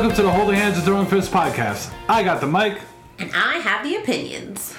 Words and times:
Welcome 0.00 0.16
to 0.16 0.22
the 0.22 0.30
Holding 0.30 0.54
Hands 0.54 0.74
and 0.74 0.82
Throwing 0.82 1.06
Fists 1.06 1.30
podcast. 1.30 1.92
I 2.08 2.22
got 2.22 2.40
the 2.40 2.46
mic. 2.46 2.80
And 3.18 3.30
I 3.34 3.58
have 3.58 3.84
the 3.84 3.96
opinions. 3.96 4.74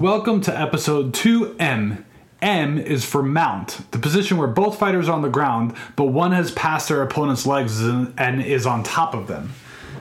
Welcome 0.00 0.40
to 0.40 0.60
episode 0.60 1.14
2M. 1.14 2.02
M 2.42 2.78
is 2.78 3.04
for 3.04 3.22
mount, 3.22 3.88
the 3.92 4.00
position 4.00 4.36
where 4.36 4.48
both 4.48 4.76
fighters 4.76 5.08
are 5.08 5.12
on 5.12 5.22
the 5.22 5.28
ground, 5.28 5.76
but 5.94 6.06
one 6.06 6.32
has 6.32 6.50
passed 6.50 6.88
their 6.88 7.02
opponent's 7.02 7.46
legs 7.46 7.80
and 7.82 8.42
is 8.42 8.66
on 8.66 8.82
top 8.82 9.14
of 9.14 9.28
them. 9.28 9.52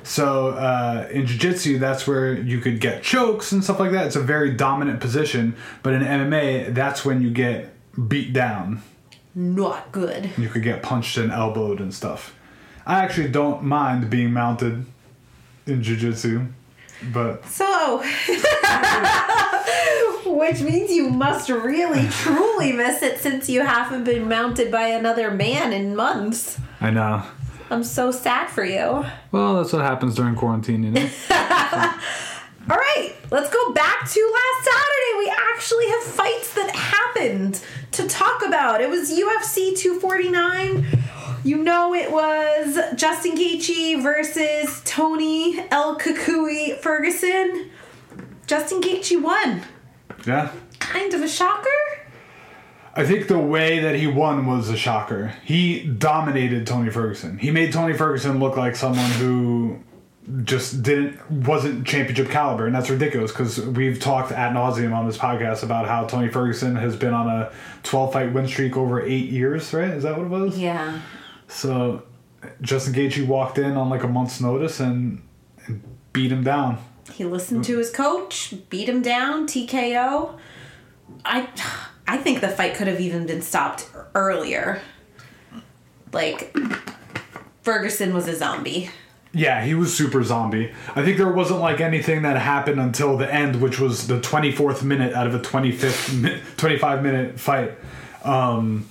So 0.01 0.49
uh, 0.49 1.07
in 1.11 1.27
jiu-jitsu, 1.27 1.77
that's 1.77 2.07
where 2.07 2.33
you 2.33 2.59
could 2.59 2.79
get 2.79 3.03
chokes 3.03 3.51
and 3.51 3.63
stuff 3.63 3.79
like 3.79 3.91
that. 3.91 4.07
It's 4.07 4.15
a 4.15 4.23
very 4.23 4.55
dominant 4.55 4.99
position, 4.99 5.55
but 5.83 5.93
in 5.93 6.01
MMA, 6.01 6.73
that's 6.73 7.05
when 7.05 7.21
you 7.21 7.29
get 7.29 7.75
beat 8.07 8.33
down. 8.33 8.81
Not 9.35 9.91
good. 9.91 10.31
You 10.35 10.49
could 10.49 10.63
get 10.63 10.81
punched 10.81 11.17
and 11.17 11.31
elbowed 11.31 11.79
and 11.79 11.93
stuff. 11.93 12.33
I 12.85 12.99
actually 13.03 13.29
don't 13.29 13.63
mind 13.63 14.09
being 14.09 14.31
mounted 14.33 14.85
in 15.65 15.81
jiu-jitsu, 15.81 16.45
but 17.13 17.45
So, 17.45 17.99
which 20.25 20.61
means 20.61 20.91
you 20.91 21.09
must 21.09 21.49
really 21.49 22.07
truly 22.09 22.73
miss 22.73 23.01
it 23.01 23.19
since 23.19 23.49
you 23.49 23.61
haven't 23.61 24.03
been 24.03 24.27
mounted 24.27 24.71
by 24.71 24.87
another 24.87 25.31
man 25.31 25.71
in 25.71 25.95
months. 25.95 26.59
I 26.81 26.89
know. 26.91 27.23
I'm 27.69 27.83
so 27.83 28.11
sad 28.11 28.49
for 28.49 28.63
you. 28.65 29.05
Well, 29.31 29.55
that's 29.55 29.73
what 29.73 29.81
happens 29.81 30.15
during 30.15 30.35
quarantine, 30.35 30.83
you 30.83 30.91
know. 30.91 31.09
All 32.69 32.77
right, 32.77 33.13
let's 33.31 33.49
go 33.49 33.73
back 33.73 34.09
to 34.09 34.33
last 34.33 34.63
Saturday. 34.65 35.17
We 35.19 35.33
actually 35.53 35.87
have 35.89 36.03
fights 36.03 36.53
that 36.55 36.71
happened 36.75 37.61
to 37.91 38.07
talk 38.07 38.45
about. 38.45 38.79
It 38.81 38.89
was 38.89 39.09
UFC 39.11 39.75
249. 39.77 40.85
You 41.43 41.57
know, 41.61 41.93
it 41.93 42.09
was 42.11 42.79
Justin 42.95 43.35
Gaethje 43.35 44.01
versus 44.01 44.81
Tony 44.85 45.59
El 45.71 45.99
Cucuy 45.99 46.77
Ferguson. 46.79 47.69
Justin 48.47 48.81
Gaethje 48.81 49.21
won. 49.21 49.61
yeah. 50.25 50.51
Kind 50.79 51.13
of 51.13 51.21
a 51.21 51.27
shocker. 51.27 51.69
I 52.95 53.05
think 53.05 53.27
the 53.27 53.39
way 53.39 53.79
that 53.79 53.95
he 53.95 54.05
won 54.07 54.45
was 54.45 54.69
a 54.69 54.77
shocker. 54.77 55.33
He 55.43 55.83
dominated 55.83 56.67
Tony 56.67 56.91
Ferguson. 56.91 57.37
He 57.39 57.51
made 57.51 57.73
Tony 57.73 57.93
Ferguson 57.93 58.39
look 58.39 58.55
like 58.55 58.75
someone 58.75 59.09
who 59.11 59.79
just 60.43 60.83
didn't 60.83 61.19
wasn't 61.29 61.85
championship 61.87 62.29
caliber, 62.29 62.65
and 62.67 62.75
that's 62.75 62.89
ridiculous 62.89 63.31
because 63.31 63.59
we've 63.59 63.99
talked 63.99 64.31
ad 64.31 64.53
nauseum 64.55 64.95
on 64.95 65.07
this 65.07 65.17
podcast 65.17 65.63
about 65.63 65.87
how 65.87 66.05
Tony 66.05 66.29
Ferguson 66.29 66.75
has 66.75 66.95
been 66.95 67.13
on 67.13 67.27
a 67.27 67.51
twelve 67.81 68.13
fight 68.13 68.31
win 68.31 68.47
streak 68.47 68.77
over 68.77 69.01
eight 69.01 69.29
years. 69.29 69.73
Right? 69.73 69.89
Is 69.89 70.03
that 70.03 70.15
what 70.17 70.25
it 70.25 70.29
was? 70.29 70.57
Yeah. 70.59 71.01
So 71.53 72.03
Justin 72.61 72.93
Gaethje 72.93 73.25
walked 73.25 73.57
in 73.57 73.77
on 73.77 73.89
like 73.89 74.03
a 74.03 74.07
month's 74.07 74.41
notice 74.41 74.79
and, 74.79 75.21
and 75.65 75.83
beat 76.11 76.31
him 76.31 76.43
down. 76.43 76.79
He 77.11 77.25
listened 77.25 77.63
to 77.65 77.77
his 77.77 77.91
coach, 77.91 78.55
beat 78.69 78.89
him 78.89 79.01
down, 79.01 79.47
TKO. 79.47 80.37
I 81.23 81.47
I 82.07 82.17
think 82.17 82.41
the 82.41 82.49
fight 82.49 82.75
could 82.75 82.87
have 82.87 82.99
even 82.99 83.25
been 83.25 83.41
stopped 83.41 83.89
earlier. 84.15 84.81
Like 86.11 86.55
Ferguson 87.61 88.13
was 88.13 88.27
a 88.27 88.35
zombie. 88.35 88.89
Yeah, 89.31 89.63
he 89.63 89.73
was 89.73 89.95
super 89.95 90.23
zombie. 90.23 90.71
I 90.95 91.03
think 91.03 91.17
there 91.17 91.31
wasn't 91.31 91.59
like 91.59 91.81
anything 91.81 92.21
that 92.21 92.37
happened 92.37 92.79
until 92.79 93.17
the 93.17 93.31
end, 93.31 93.61
which 93.61 93.79
was 93.79 94.07
the 94.07 94.19
24th 94.19 94.83
minute 94.83 95.13
out 95.13 95.25
of 95.25 95.33
a 95.33 95.39
25th 95.39 96.57
25 96.57 97.03
minute 97.03 97.39
fight. 97.39 97.77
Um, 98.23 98.87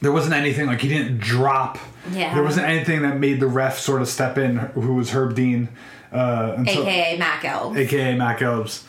there 0.00 0.12
wasn't 0.12 0.34
anything 0.34 0.66
like 0.66 0.80
he 0.80 0.88
didn't 0.88 1.18
drop. 1.18 1.78
Yeah. 2.12 2.34
There 2.34 2.42
wasn't 2.42 2.66
anything 2.66 3.02
that 3.02 3.18
made 3.18 3.40
the 3.40 3.46
ref 3.46 3.78
sort 3.78 4.00
of 4.02 4.08
step 4.08 4.38
in, 4.38 4.56
who 4.56 4.94
was 4.94 5.10
Herb 5.10 5.34
Dean, 5.34 5.68
uh, 6.12 6.54
until, 6.56 6.82
AKA 6.88 7.18
Mac 7.18 7.44
Elb. 7.44 7.76
aka 7.76 8.16
Mac 8.16 8.38
Elbs, 8.38 8.84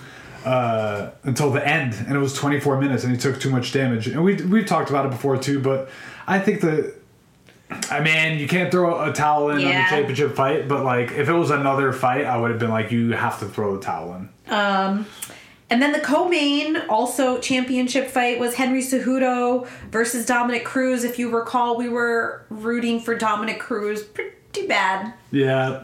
uh, 0.45 1.09
until 1.23 1.51
the 1.51 1.65
end, 1.67 1.93
and 2.07 2.15
it 2.15 2.19
was 2.19 2.33
24 2.33 2.79
minutes, 2.79 3.03
and 3.03 3.11
he 3.13 3.19
took 3.19 3.39
too 3.41 3.49
much 3.49 3.71
damage. 3.73 4.07
And 4.07 4.23
we 4.23 4.35
we've 4.35 4.65
talked 4.65 4.89
about 4.89 5.05
it 5.05 5.11
before 5.11 5.37
too, 5.37 5.59
but 5.59 5.89
I 6.27 6.39
think 6.39 6.61
the. 6.61 6.93
I 7.91 7.99
mean, 7.99 8.39
you 8.39 8.47
can't 8.47 8.71
throw 8.71 9.03
a 9.07 9.13
towel 9.13 9.49
in 9.51 9.57
on 9.57 9.61
Yeah. 9.61 9.83
the 9.83 9.95
championship 9.95 10.35
fight, 10.35 10.67
but 10.67 10.83
like 10.83 11.11
if 11.11 11.29
it 11.29 11.33
was 11.33 11.51
another 11.51 11.93
fight, 11.93 12.25
I 12.25 12.35
would 12.37 12.49
have 12.49 12.59
been 12.59 12.71
like, 12.71 12.91
you 12.91 13.11
have 13.11 13.37
to 13.41 13.45
throw 13.45 13.75
the 13.77 13.81
towel 13.83 14.15
in. 14.15 14.29
And 15.71 15.81
then 15.81 15.91
the 15.91 15.99
co-main, 15.99 16.77
also 16.89 17.39
championship 17.39 18.07
fight, 18.07 18.39
was 18.39 18.55
Henry 18.55 18.81
Cejudo 18.81 19.67
versus 19.91 20.25
Dominick 20.25 20.65
Cruz. 20.65 21.03
If 21.03 21.19
you 21.19 21.29
recall, 21.29 21.77
we 21.77 21.87
were 21.89 22.43
rooting 22.49 22.99
for 22.99 23.13
Dominick 23.15 23.59
Cruz 23.59 24.01
pretty 24.03 24.65
bad. 24.67 25.13
Yeah, 25.31 25.83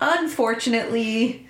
Unfortunately, 0.00 1.46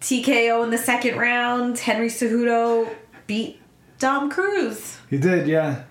TKO 0.00 0.62
in 0.64 0.70
the 0.70 0.78
second 0.78 1.16
round. 1.18 1.78
Henry 1.78 2.08
Cejudo 2.08 2.88
beat 3.26 3.60
Dom 3.98 4.30
Cruz. 4.30 4.98
he 5.10 5.18
did. 5.18 5.46
Yeah, 5.48 5.82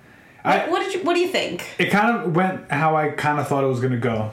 I, 0.44 0.70
what 0.70 0.80
did 0.84 0.94
you? 0.94 1.04
What 1.04 1.14
do 1.16 1.20
you 1.20 1.28
think? 1.28 1.68
it 1.78 1.90
kind 1.90 2.16
of 2.16 2.36
went 2.36 2.72
how 2.72 2.96
I 2.96 3.10
kind 3.10 3.40
of 3.40 3.48
thought 3.48 3.64
it 3.64 3.68
was 3.68 3.80
gonna 3.80 3.98
go. 3.98 4.32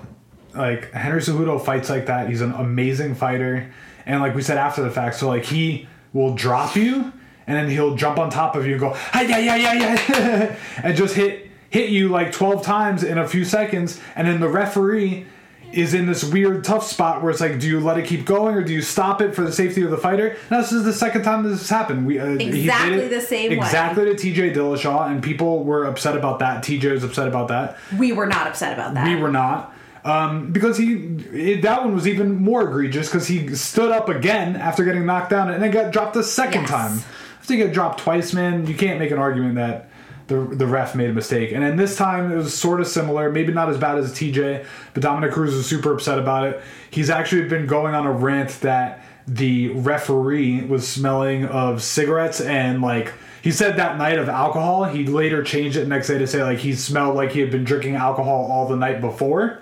Like 0.55 0.93
Henry 0.93 1.21
Cejudo 1.21 1.63
fights 1.63 1.91
like 1.91 2.07
that. 2.07 2.29
He's 2.29 2.41
an 2.41 2.53
amazing 2.53 3.15
fighter, 3.15 3.73
and 4.07 4.21
like 4.21 4.35
we 4.35 4.43
said 4.43 4.57
after 4.59 4.83
the 4.83 4.91
fact, 4.91 5.17
so 5.17 5.29
like 5.29 5.45
he 5.45 5.89
will 6.15 6.35
drop 6.35 6.75
you, 6.77 7.13
and 7.47 7.57
then 7.57 7.69
he'll 7.69 7.95
jump 7.97 8.19
on 8.19 8.31
top 8.31 8.57
of 8.57 8.65
you 8.65 8.73
and 8.73 8.81
go 8.81 8.95
hi 8.95 9.23
yeah 9.23 9.39
yeah 9.39 9.57
yeah 9.57 9.75
yeah, 10.09 10.57
and 10.83 10.97
just 10.97 11.15
hit 11.15 11.51
hit 11.69 11.91
you 11.91 12.09
like 12.09 12.33
twelve 12.33 12.63
times 12.65 13.05
in 13.05 13.19
a 13.19 13.29
few 13.29 13.45
seconds, 13.45 14.01
and 14.17 14.27
then 14.27 14.41
the 14.41 14.49
referee 14.49 15.27
is 15.73 15.93
in 15.93 16.07
this 16.07 16.23
weird 16.23 16.63
tough 16.63 16.87
spot 16.87 17.21
where 17.21 17.33
it's 17.33 17.41
like, 17.41 17.59
do 17.59 17.67
you 17.67 17.81
let 17.81 17.99
it 17.99 18.07
keep 18.07 18.25
going 18.25 18.55
or 18.55 18.63
do 18.63 18.73
you 18.73 18.81
stop 18.81 19.21
it 19.21 19.35
for 19.35 19.43
the 19.43 19.51
safety 19.51 19.83
of 19.83 19.91
the 19.91 19.99
fighter? 19.99 20.37
Now, 20.49 20.61
this 20.61 20.71
is 20.71 20.85
the 20.85 20.93
second 20.93 21.23
time 21.23 21.43
this 21.43 21.59
has 21.59 21.69
happened. 21.69 22.07
We 22.07 22.21
uh, 22.21 22.27
Exactly 22.27 23.09
the 23.09 23.21
same 23.21 23.51
way. 23.51 23.57
exactly 23.57 24.05
to 24.05 24.15
T.J. 24.15 24.53
Dillashaw, 24.53 25.11
and 25.11 25.21
people 25.21 25.65
were 25.65 25.85
upset 25.85 26.17
about 26.17 26.39
that. 26.39 26.63
T.J. 26.63 26.93
was 26.93 27.03
upset 27.03 27.27
about 27.27 27.49
that. 27.49 27.77
We 27.99 28.13
were 28.13 28.27
not 28.27 28.47
upset 28.47 28.73
about 28.73 28.95
that. 28.95 29.09
We 29.09 29.17
were 29.17 29.33
not. 29.33 29.75
Um, 30.05 30.53
because 30.53 30.77
he 30.77 30.95
it, 31.33 31.63
that 31.63 31.83
one 31.83 31.95
was 31.95 32.07
even 32.07 32.37
more 32.37 32.69
egregious 32.69 33.09
because 33.09 33.27
he 33.27 33.55
stood 33.55 33.91
up 33.91 34.09
again 34.11 34.55
after 34.55 34.85
getting 34.85 35.07
knocked 35.07 35.31
down 35.31 35.51
and 35.51 35.63
then 35.63 35.71
got 35.71 35.93
dropped 35.93 36.15
a 36.17 36.23
second 36.23 36.63
Yes. 36.63 36.71
time. 36.71 36.99
After 37.41 37.55
you 37.55 37.65
get 37.65 37.73
dropped 37.75 38.01
twice, 38.01 38.33
man, 38.35 38.67
you 38.67 38.75
can't 38.75 38.99
make 38.99 39.11
an 39.11 39.19
argument 39.19 39.55
that 39.55 39.89
the 40.27 40.37
the 40.37 40.67
ref 40.67 40.95
made 40.95 41.09
a 41.09 41.13
mistake. 41.15 41.53
And 41.53 41.63
then 41.63 41.77
this 41.77 41.97
time 41.97 42.31
it 42.33 42.37
was 42.37 42.53
sort 42.55 42.81
of 42.81 42.87
similar, 42.87 43.31
maybe 43.33 43.53
not 43.53 43.71
as 43.71 43.79
bad 43.79 43.97
as 43.99 44.11
a 44.13 44.15
TJ, 44.15 44.65
but 44.93 45.03
Dominick 45.03 45.33
Cruz 45.33 45.55
was 45.55 45.67
super 45.67 45.95
upset 45.95 46.19
about 46.19 46.47
it. 46.49 46.63
He's 46.91 47.09
actually 47.09 47.49
been 47.49 47.67
going 47.67 47.95
on 47.95 48.07
a 48.07 48.13
rant 48.13 48.51
that 48.61 49.05
the 49.27 49.69
referee 49.71 50.63
was 50.67 50.87
smelling 50.87 51.47
of 51.47 51.83
cigarettes 51.83 52.43
and 52.43 52.83
like 52.83 53.15
he 53.41 53.51
said 53.51 53.77
that 53.79 53.97
night 53.97 54.19
of 54.19 54.29
alcohol. 54.29 54.85
He 54.85 55.07
later 55.07 55.43
changed 55.43 55.79
it 55.79 55.89
next 55.89 56.09
day 56.09 56.19
to 56.19 56.27
say 56.27 56.43
like 56.43 56.59
he 56.59 56.75
smelled 56.75 57.17
like 57.17 57.33
he 57.33 57.41
had 57.41 57.51
been 57.51 57.65
drinking 57.65 57.97
alcohol 57.97 58.49
all 58.51 58.69
the 58.69 58.77
night 58.77 59.01
before. 59.01 59.61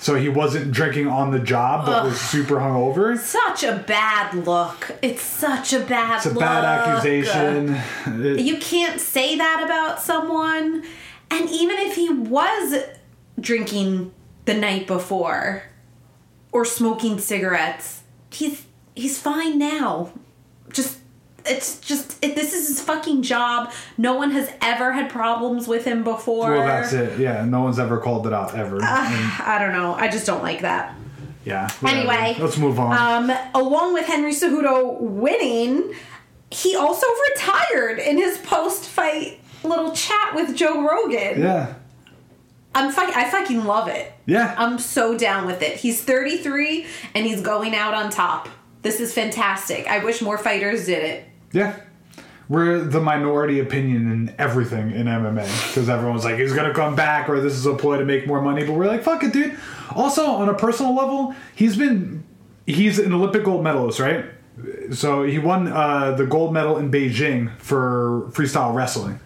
So 0.00 0.14
he 0.16 0.28
wasn't 0.28 0.70
drinking 0.72 1.06
on 1.08 1.30
the 1.30 1.38
job, 1.38 1.86
but 1.86 2.04
was 2.04 2.20
super 2.20 2.56
hungover. 2.56 3.18
Such 3.18 3.64
a 3.64 3.76
bad 3.86 4.34
look. 4.34 4.90
It's 5.02 5.22
such 5.22 5.72
a 5.72 5.80
bad 5.80 6.16
It's 6.18 6.26
a 6.26 6.30
look. 6.30 6.40
bad 6.40 6.64
accusation. 6.64 7.80
It- 8.24 8.40
You 8.40 8.58
can't 8.58 9.00
say 9.00 9.36
that 9.36 9.62
about 9.64 10.00
someone. 10.02 10.84
And 11.30 11.48
even 11.50 11.76
if 11.78 11.96
he 11.96 12.10
was 12.10 12.74
drinking 13.40 14.12
the 14.44 14.54
night 14.54 14.86
before 14.86 15.64
or 16.52 16.64
smoking 16.64 17.18
cigarettes, 17.18 18.02
he's 18.30 18.66
he's 18.94 19.18
fine 19.18 19.58
now. 19.58 20.12
It's 21.46 21.78
just 21.80 22.16
it, 22.24 22.34
this 22.34 22.54
is 22.54 22.68
his 22.68 22.80
fucking 22.80 23.22
job. 23.22 23.72
No 23.98 24.14
one 24.14 24.30
has 24.30 24.50
ever 24.62 24.92
had 24.92 25.10
problems 25.10 25.68
with 25.68 25.84
him 25.84 26.02
before. 26.04 26.52
well, 26.52 26.66
that's 26.66 26.92
it. 26.92 27.18
Yeah, 27.18 27.44
no 27.44 27.60
one's 27.62 27.78
ever 27.78 27.98
called 27.98 28.26
it 28.26 28.32
out 28.32 28.54
ever. 28.54 28.76
And, 28.76 28.84
I 28.84 29.58
don't 29.60 29.72
know. 29.72 29.94
I 29.94 30.08
just 30.08 30.26
don't 30.26 30.42
like 30.42 30.62
that. 30.62 30.96
yeah. 31.44 31.68
whatever. 31.80 31.98
Anyway, 32.10 32.36
let's 32.40 32.56
move 32.56 32.78
on. 32.80 33.30
Um, 33.30 33.38
along 33.54 33.92
with 33.92 34.06
Henry 34.06 34.32
Cejudo 34.32 34.98
winning, 35.00 35.94
he 36.50 36.74
also 36.76 37.06
retired 37.34 37.98
in 37.98 38.16
his 38.16 38.38
post-fight 38.38 39.40
little 39.62 39.92
chat 39.92 40.34
with 40.34 40.56
Joe 40.56 40.86
Rogan. 40.88 41.42
yeah, 41.42 41.74
I'm 42.74 42.90
fuck- 42.90 43.14
I 43.16 43.28
fucking 43.30 43.64
love 43.64 43.88
it. 43.88 44.12
yeah. 44.26 44.54
I'm 44.58 44.78
so 44.78 45.16
down 45.16 45.46
with 45.46 45.62
it. 45.62 45.76
He's 45.76 46.02
33 46.02 46.86
and 47.14 47.26
he's 47.26 47.40
going 47.40 47.74
out 47.74 47.92
on 47.94 48.10
top. 48.10 48.48
This 48.82 49.00
is 49.00 49.12
fantastic. 49.14 49.86
I 49.86 50.04
wish 50.04 50.20
more 50.20 50.36
fighters 50.38 50.86
did 50.86 51.02
it. 51.04 51.24
Yeah. 51.54 51.76
We're 52.48 52.80
the 52.80 53.00
minority 53.00 53.60
opinion 53.60 54.10
in 54.10 54.34
everything 54.38 54.90
in 54.90 55.06
MMA 55.06 55.46
because 55.68 55.88
everyone's 55.88 56.24
like, 56.24 56.36
he's 56.36 56.52
gonna 56.52 56.74
come 56.74 56.94
back 56.94 57.30
or 57.30 57.40
this 57.40 57.54
is 57.54 57.64
a 57.64 57.74
ploy 57.74 57.98
to 57.98 58.04
make 58.04 58.26
more 58.26 58.42
money. 58.42 58.66
But 58.66 58.74
we're 58.74 58.86
like, 58.86 59.02
fuck 59.02 59.22
it, 59.22 59.32
dude. 59.32 59.56
Also, 59.94 60.26
on 60.26 60.50
a 60.50 60.54
personal 60.54 60.94
level, 60.94 61.34
he's 61.54 61.76
been, 61.76 62.22
he's 62.66 62.98
an 62.98 63.14
Olympic 63.14 63.44
gold 63.44 63.64
medalist, 63.64 63.98
right? 63.98 64.26
So 64.92 65.22
he 65.22 65.38
won 65.38 65.68
uh, 65.68 66.12
the 66.12 66.26
gold 66.26 66.52
medal 66.52 66.76
in 66.76 66.90
Beijing 66.90 67.56
for 67.58 68.30
freestyle 68.32 68.74
wrestling. 68.74 69.20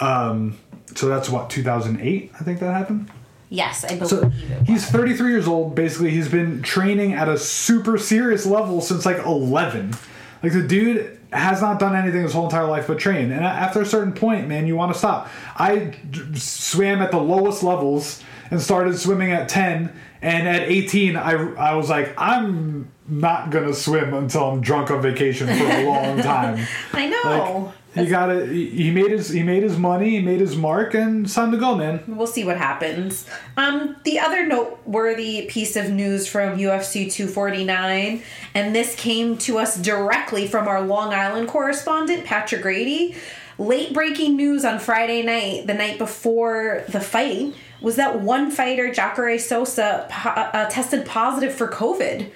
Um, 0.00 0.58
so 0.96 1.08
that's 1.08 1.28
what 1.28 1.50
2008, 1.50 2.32
I 2.34 2.44
think 2.44 2.58
that 2.58 2.72
happened. 2.72 3.10
Yes, 3.50 3.84
I 3.84 3.94
believe 3.94 4.08
So 4.08 4.28
he's 4.66 4.84
33 4.90 5.30
years 5.30 5.48
old. 5.48 5.74
Basically, 5.74 6.10
he's 6.10 6.28
been 6.28 6.62
training 6.62 7.14
at 7.14 7.28
a 7.28 7.38
super 7.38 7.96
serious 7.96 8.44
level 8.44 8.80
since 8.80 9.06
like 9.06 9.18
11. 9.18 9.94
Like 10.42 10.52
the 10.52 10.62
dude 10.62 11.17
has 11.32 11.60
not 11.60 11.78
done 11.78 11.94
anything 11.94 12.22
his 12.22 12.32
whole 12.32 12.44
entire 12.44 12.66
life 12.66 12.86
but 12.86 12.98
train. 12.98 13.30
And 13.32 13.44
after 13.44 13.82
a 13.82 13.86
certain 13.86 14.12
point, 14.12 14.48
man, 14.48 14.66
you 14.66 14.76
want 14.76 14.92
to 14.92 14.98
stop. 14.98 15.28
I 15.56 15.94
swam 16.34 17.02
at 17.02 17.10
the 17.10 17.18
lowest 17.18 17.62
levels 17.62 18.22
and 18.50 18.60
started 18.60 18.98
swimming 18.98 19.32
at 19.32 19.48
10. 19.48 19.92
And 20.20 20.48
at 20.48 20.62
18, 20.62 21.16
I, 21.16 21.32
I 21.54 21.74
was 21.74 21.88
like, 21.88 22.12
I'm 22.18 22.90
not 23.06 23.50
gonna 23.50 23.74
swim 23.74 24.14
until 24.14 24.50
I'm 24.50 24.60
drunk 24.60 24.90
on 24.90 25.00
vacation 25.00 25.46
for 25.46 25.64
a 25.64 25.86
long 25.86 26.18
time. 26.22 26.66
I 26.92 27.06
know. 27.08 27.64
Like, 27.64 27.74
he 27.94 28.06
got 28.06 28.30
it. 28.30 28.50
He 28.50 28.90
made 28.90 29.10
his 29.10 29.28
he 29.30 29.42
made 29.42 29.62
his 29.62 29.78
money. 29.78 30.10
He 30.10 30.20
made 30.20 30.40
his 30.40 30.56
mark, 30.56 30.94
and 30.94 31.24
it's 31.24 31.34
time 31.34 31.50
to 31.52 31.58
go, 31.58 31.74
man. 31.74 32.02
We'll 32.06 32.26
see 32.26 32.44
what 32.44 32.56
happens. 32.58 33.26
Um, 33.56 33.96
the 34.04 34.20
other 34.20 34.46
noteworthy 34.46 35.46
piece 35.46 35.74
of 35.74 35.90
news 35.90 36.26
from 36.28 36.58
UFC 36.58 37.10
249, 37.10 38.22
and 38.54 38.74
this 38.74 38.94
came 38.94 39.38
to 39.38 39.58
us 39.58 39.76
directly 39.76 40.46
from 40.46 40.68
our 40.68 40.80
Long 40.82 41.12
Island 41.14 41.48
correspondent, 41.48 42.24
Patrick 42.24 42.62
Grady. 42.62 43.16
Late 43.58 43.92
breaking 43.92 44.36
news 44.36 44.64
on 44.64 44.78
Friday 44.78 45.22
night, 45.22 45.66
the 45.66 45.74
night 45.74 45.98
before 45.98 46.84
the 46.88 47.00
fight, 47.00 47.54
was 47.80 47.96
that 47.96 48.20
one 48.20 48.52
fighter, 48.52 48.92
Jacare 48.92 49.36
Souza, 49.38 50.06
po- 50.08 50.30
uh, 50.30 50.68
tested 50.70 51.04
positive 51.04 51.52
for 51.52 51.66
COVID, 51.66 52.30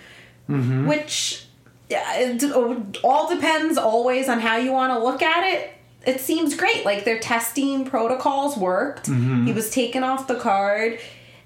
which 0.88 1.46
yeah, 1.46 1.51
it 1.94 2.43
oh, 2.44 2.85
all 3.03 3.29
depends 3.29 3.79
always 3.79 4.29
on 4.29 4.41
how 4.41 4.56
you 4.56 4.73
want 4.73 4.93
to 4.93 5.03
look 5.03 5.23
at 5.23 5.44
it. 5.53 5.71
It 6.06 6.21
seems 6.21 6.56
great. 6.56 6.85
Like 6.85 7.05
their 7.05 7.19
testing 7.19 7.85
protocols 7.85 8.56
worked. 8.56 9.09
Mm-hmm. 9.09 9.47
He 9.47 9.53
was 9.53 9.71
taken 9.71 10.03
off 10.03 10.27
the 10.27 10.35
card 10.35 10.99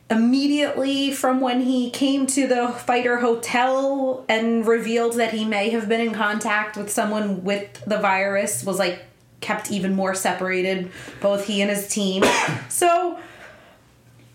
immediately 0.08 1.10
from 1.10 1.40
when 1.40 1.60
he 1.62 1.90
came 1.90 2.26
to 2.26 2.46
the 2.46 2.68
fighter 2.68 3.18
hotel 3.18 4.24
and 4.28 4.66
revealed 4.66 5.14
that 5.14 5.32
he 5.32 5.44
may 5.44 5.70
have 5.70 5.88
been 5.88 6.00
in 6.00 6.14
contact 6.14 6.76
with 6.76 6.90
someone 6.90 7.42
with 7.42 7.82
the 7.86 7.98
virus 7.98 8.64
was 8.64 8.78
like 8.78 9.04
kept 9.40 9.70
even 9.72 9.94
more 9.94 10.14
separated 10.14 10.90
both 11.20 11.46
he 11.46 11.60
and 11.60 11.70
his 11.70 11.88
team 11.88 12.24
so 12.68 13.18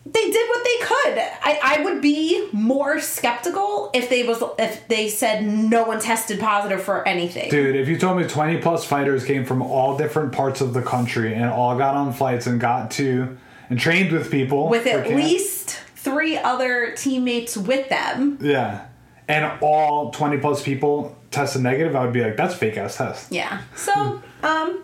they 0.06 0.32
did 0.32 0.50
what 0.50 0.64
they 0.64 0.78
could. 0.86 1.18
I, 1.44 1.60
I 1.64 1.84
would 1.84 2.02
be 2.02 2.50
more 2.52 3.00
skeptical 3.00 3.92
if 3.94 4.10
they 4.10 4.24
was 4.24 4.42
if 4.58 4.88
they 4.88 5.08
said 5.08 5.44
no 5.46 5.84
one 5.84 6.00
tested 6.00 6.40
positive 6.40 6.82
for 6.82 7.08
anything. 7.08 7.50
Dude, 7.52 7.76
if 7.76 7.88
you 7.88 7.98
told 7.98 8.18
me 8.18 8.28
20 8.28 8.58
plus 8.58 8.84
fighters 8.84 9.24
came 9.26 9.46
from 9.46 9.62
all 9.62 9.98
different 9.98 10.32
parts 10.34 10.60
of 10.60 10.74
the 10.74 10.82
country 10.82 11.34
and 11.36 11.46
all 11.46 11.78
got 11.78 11.96
on 11.96 12.14
flights 12.14 12.48
and 12.48 12.60
got 12.60 12.90
to 12.92 13.38
and 13.70 13.80
trained 13.80 14.12
with 14.12 14.32
people 14.32 14.70
with 14.70 14.88
at 14.88 15.06
camp- 15.06 15.16
least 15.16 15.80
three 15.96 16.36
other 16.38 16.94
teammates 16.96 17.56
with 17.56 17.88
them. 17.90 18.40
yeah, 18.42 18.86
and 19.28 19.52
all 19.62 20.12
20 20.12 20.38
plus 20.40 20.64
people 20.64 21.16
tested 21.30 21.62
negative, 21.62 21.96
I 21.96 22.04
would 22.04 22.12
be 22.14 22.22
like, 22.22 22.36
that's 22.36 22.56
fake 22.56 22.76
ass 22.76 22.98
test. 22.98 23.32
Yeah. 23.32 23.62
So, 23.76 24.22
um, 24.44 24.84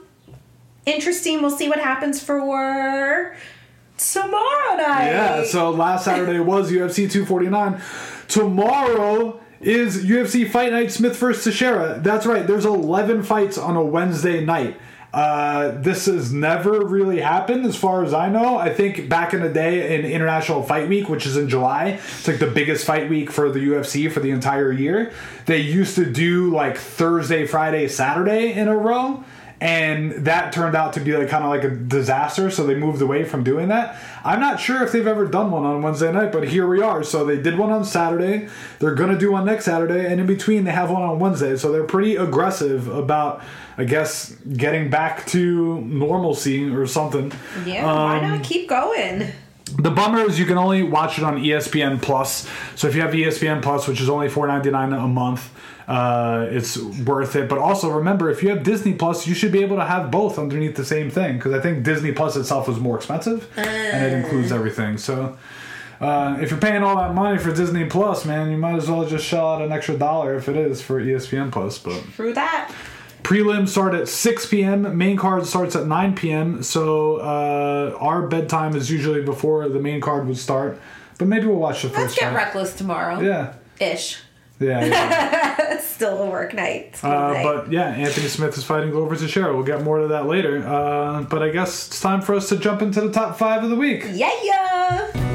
interesting. 0.85 1.41
We'll 1.41 1.49
see 1.49 1.67
what 1.67 1.79
happens 1.79 2.23
for 2.23 3.35
tomorrow 3.97 4.75
night. 4.77 5.07
Yeah, 5.07 5.43
so 5.43 5.71
last 5.71 6.05
Saturday 6.05 6.39
was 6.39 6.71
UFC 6.71 7.09
249. 7.11 7.81
Tomorrow 8.27 9.39
is 9.59 10.05
UFC 10.05 10.49
Fight 10.49 10.71
Night 10.71 10.91
Smith 10.91 11.15
vs. 11.17 11.43
Teixeira. 11.43 11.99
That's 12.01 12.25
right, 12.25 12.45
there's 12.45 12.65
11 12.65 13.23
fights 13.23 13.57
on 13.57 13.75
a 13.75 13.83
Wednesday 13.83 14.43
night. 14.43 14.79
Uh, 15.13 15.71
this 15.81 16.05
has 16.05 16.33
never 16.33 16.85
really 16.85 17.19
happened 17.21 17.65
as 17.65 17.75
far 17.75 18.03
as 18.03 18.13
I 18.13 18.29
know. 18.29 18.57
I 18.57 18.71
think 18.71 19.09
back 19.09 19.33
in 19.33 19.41
the 19.41 19.49
day 19.49 19.95
in 19.97 20.05
International 20.05 20.61
Fight 20.61 20.89
Week, 20.89 21.09
which 21.09 21.25
is 21.25 21.37
in 21.37 21.49
July, 21.49 21.99
it's 22.03 22.27
like 22.27 22.39
the 22.39 22.51
biggest 22.51 22.85
fight 22.85 23.09
week 23.09 23.31
for 23.31 23.49
the 23.49 23.59
UFC 23.59 24.11
for 24.11 24.19
the 24.19 24.31
entire 24.31 24.71
year. 24.71 25.13
They 25.45 25.59
used 25.59 25.95
to 25.95 26.05
do 26.05 26.51
like 26.53 26.77
Thursday, 26.77 27.47
Friday, 27.47 27.87
Saturday 27.87 28.53
in 28.53 28.67
a 28.67 28.77
row 28.77 29.23
and 29.59 30.11
that 30.25 30.53
turned 30.53 30.75
out 30.75 30.93
to 30.93 30.99
be 30.99 31.15
like 31.17 31.29
kind 31.29 31.43
of 31.43 31.49
like 31.49 31.63
a 31.63 31.69
disaster 31.69 32.51
so 32.51 32.63
they 32.65 32.75
moved 32.75 33.01
away 33.01 33.23
from 33.23 33.43
doing 33.43 33.69
that 33.69 33.99
i'm 34.23 34.39
not 34.39 34.59
sure 34.59 34.83
if 34.83 34.91
they've 34.91 35.07
ever 35.07 35.25
done 35.25 35.49
one 35.49 35.63
on 35.65 35.81
wednesday 35.81 36.11
night 36.11 36.31
but 36.31 36.47
here 36.47 36.67
we 36.67 36.79
are 36.81 37.03
so 37.03 37.25
they 37.25 37.41
did 37.41 37.57
one 37.57 37.71
on 37.71 37.83
saturday 37.83 38.47
they're 38.79 38.93
gonna 38.93 39.17
do 39.17 39.31
one 39.31 39.45
next 39.45 39.65
saturday 39.65 40.05
and 40.05 40.19
in 40.21 40.27
between 40.27 40.63
they 40.63 40.71
have 40.71 40.91
one 40.91 41.01
on 41.01 41.17
wednesday 41.17 41.55
so 41.57 41.71
they're 41.71 41.83
pretty 41.85 42.15
aggressive 42.15 42.87
about 42.87 43.41
i 43.79 43.83
guess 43.83 44.31
getting 44.55 44.91
back 44.91 45.25
to 45.25 45.81
normalcy 45.81 46.69
or 46.69 46.85
something 46.85 47.31
Yeah. 47.65 47.83
why 47.85 48.19
not 48.21 48.31
um, 48.37 48.41
keep 48.43 48.69
going? 48.69 49.31
The 49.77 49.91
bummer 49.91 50.21
is 50.21 50.39
you 50.39 50.45
can 50.45 50.57
only 50.57 50.83
watch 50.83 51.17
it 51.17 51.23
on 51.23 51.37
ESPN 51.37 52.01
Plus. 52.01 52.47
So 52.75 52.87
if 52.87 52.95
you 52.95 53.01
have 53.01 53.11
ESPN 53.11 53.61
Plus, 53.61 53.87
which 53.87 54.01
is 54.01 54.09
only 54.09 54.27
four 54.27 54.47
ninety 54.47 54.71
nine 54.71 54.91
a 54.91 55.07
month, 55.07 55.53
uh, 55.87 56.47
it's 56.49 56.77
worth 56.77 57.35
it. 57.35 57.47
But 57.47 57.59
also 57.59 57.91
remember, 57.91 58.29
if 58.29 58.41
you 58.41 58.49
have 58.49 58.63
Disney 58.63 58.93
Plus, 58.93 59.27
you 59.27 59.35
should 59.35 59.51
be 59.51 59.61
able 59.61 59.77
to 59.77 59.85
have 59.85 60.09
both 60.09 60.39
underneath 60.39 60.75
the 60.75 60.85
same 60.85 61.09
thing 61.09 61.37
because 61.37 61.53
I 61.53 61.59
think 61.59 61.83
Disney 61.83 62.11
Plus 62.11 62.35
itself 62.35 62.67
is 62.67 62.79
more 62.79 62.97
expensive 62.97 63.47
and 63.57 64.03
it 64.05 64.13
includes 64.13 64.51
everything. 64.51 64.97
So. 64.97 65.37
Uh, 65.99 66.37
if 66.39 66.51
you're 66.51 66.59
paying 66.59 66.83
all 66.83 66.95
that 66.95 67.15
money 67.15 67.39
for 67.39 67.51
Disney 67.51 67.83
Plus, 67.85 68.23
man, 68.23 68.51
you 68.51 68.57
might 68.57 68.75
as 68.75 68.87
well 68.87 69.03
just 69.03 69.25
shell 69.25 69.55
out 69.55 69.63
an 69.63 69.71
extra 69.71 69.97
dollar 69.97 70.35
if 70.35 70.47
it 70.47 70.55
is 70.55 70.79
for 70.79 71.01
ESPN 71.01 71.51
Plus. 71.51 71.79
But 71.79 71.99
Through 72.13 72.35
that. 72.35 72.71
Prelims 73.27 73.67
start 73.69 73.93
at 73.93 74.07
6 74.07 74.45
p.m. 74.45 74.97
Main 74.97 75.17
card 75.17 75.45
starts 75.45 75.75
at 75.75 75.85
9 75.85 76.15
p.m. 76.15 76.63
So 76.63 77.17
uh, 77.17 77.97
our 77.99 78.25
bedtime 78.25 78.73
is 78.73 78.89
usually 78.89 79.21
before 79.21 79.67
the 79.67 79.79
main 79.79 79.99
card 79.99 80.27
would 80.27 80.37
start. 80.37 80.79
But 81.19 81.27
maybe 81.27 81.45
we'll 81.45 81.57
watch 81.57 81.81
the 81.81 81.89
Let's 81.89 81.99
first 81.99 82.19
get 82.19 82.27
fight. 82.29 82.35
reckless 82.35 82.73
tomorrow. 82.77 83.19
Yeah. 83.19 83.55
Ish. 83.81 84.19
Yeah. 84.61 84.85
yeah. 84.85 85.77
Still 85.81 86.23
a 86.23 86.29
work 86.29 86.53
night. 86.53 87.03
Uh, 87.03 87.09
night. 87.09 87.43
but 87.43 87.69
yeah, 87.69 87.89
Anthony 87.89 88.29
Smith 88.29 88.57
is 88.57 88.63
fighting 88.63 88.91
Glover 88.91 89.17
Teixeira. 89.17 89.53
We'll 89.53 89.65
get 89.65 89.83
more 89.83 89.99
to 89.99 90.07
that 90.07 90.27
later. 90.27 90.65
Uh, 90.65 91.23
but 91.23 91.43
I 91.43 91.49
guess 91.49 91.87
it's 91.87 91.99
time 91.99 92.21
for 92.21 92.33
us 92.33 92.47
to 92.47 92.55
jump 92.55 92.81
into 92.81 93.01
the 93.01 93.11
top 93.11 93.37
five 93.37 93.61
of 93.61 93.69
the 93.69 93.75
week. 93.75 94.05
yeah, 94.13 94.31
yeah. 94.41 95.26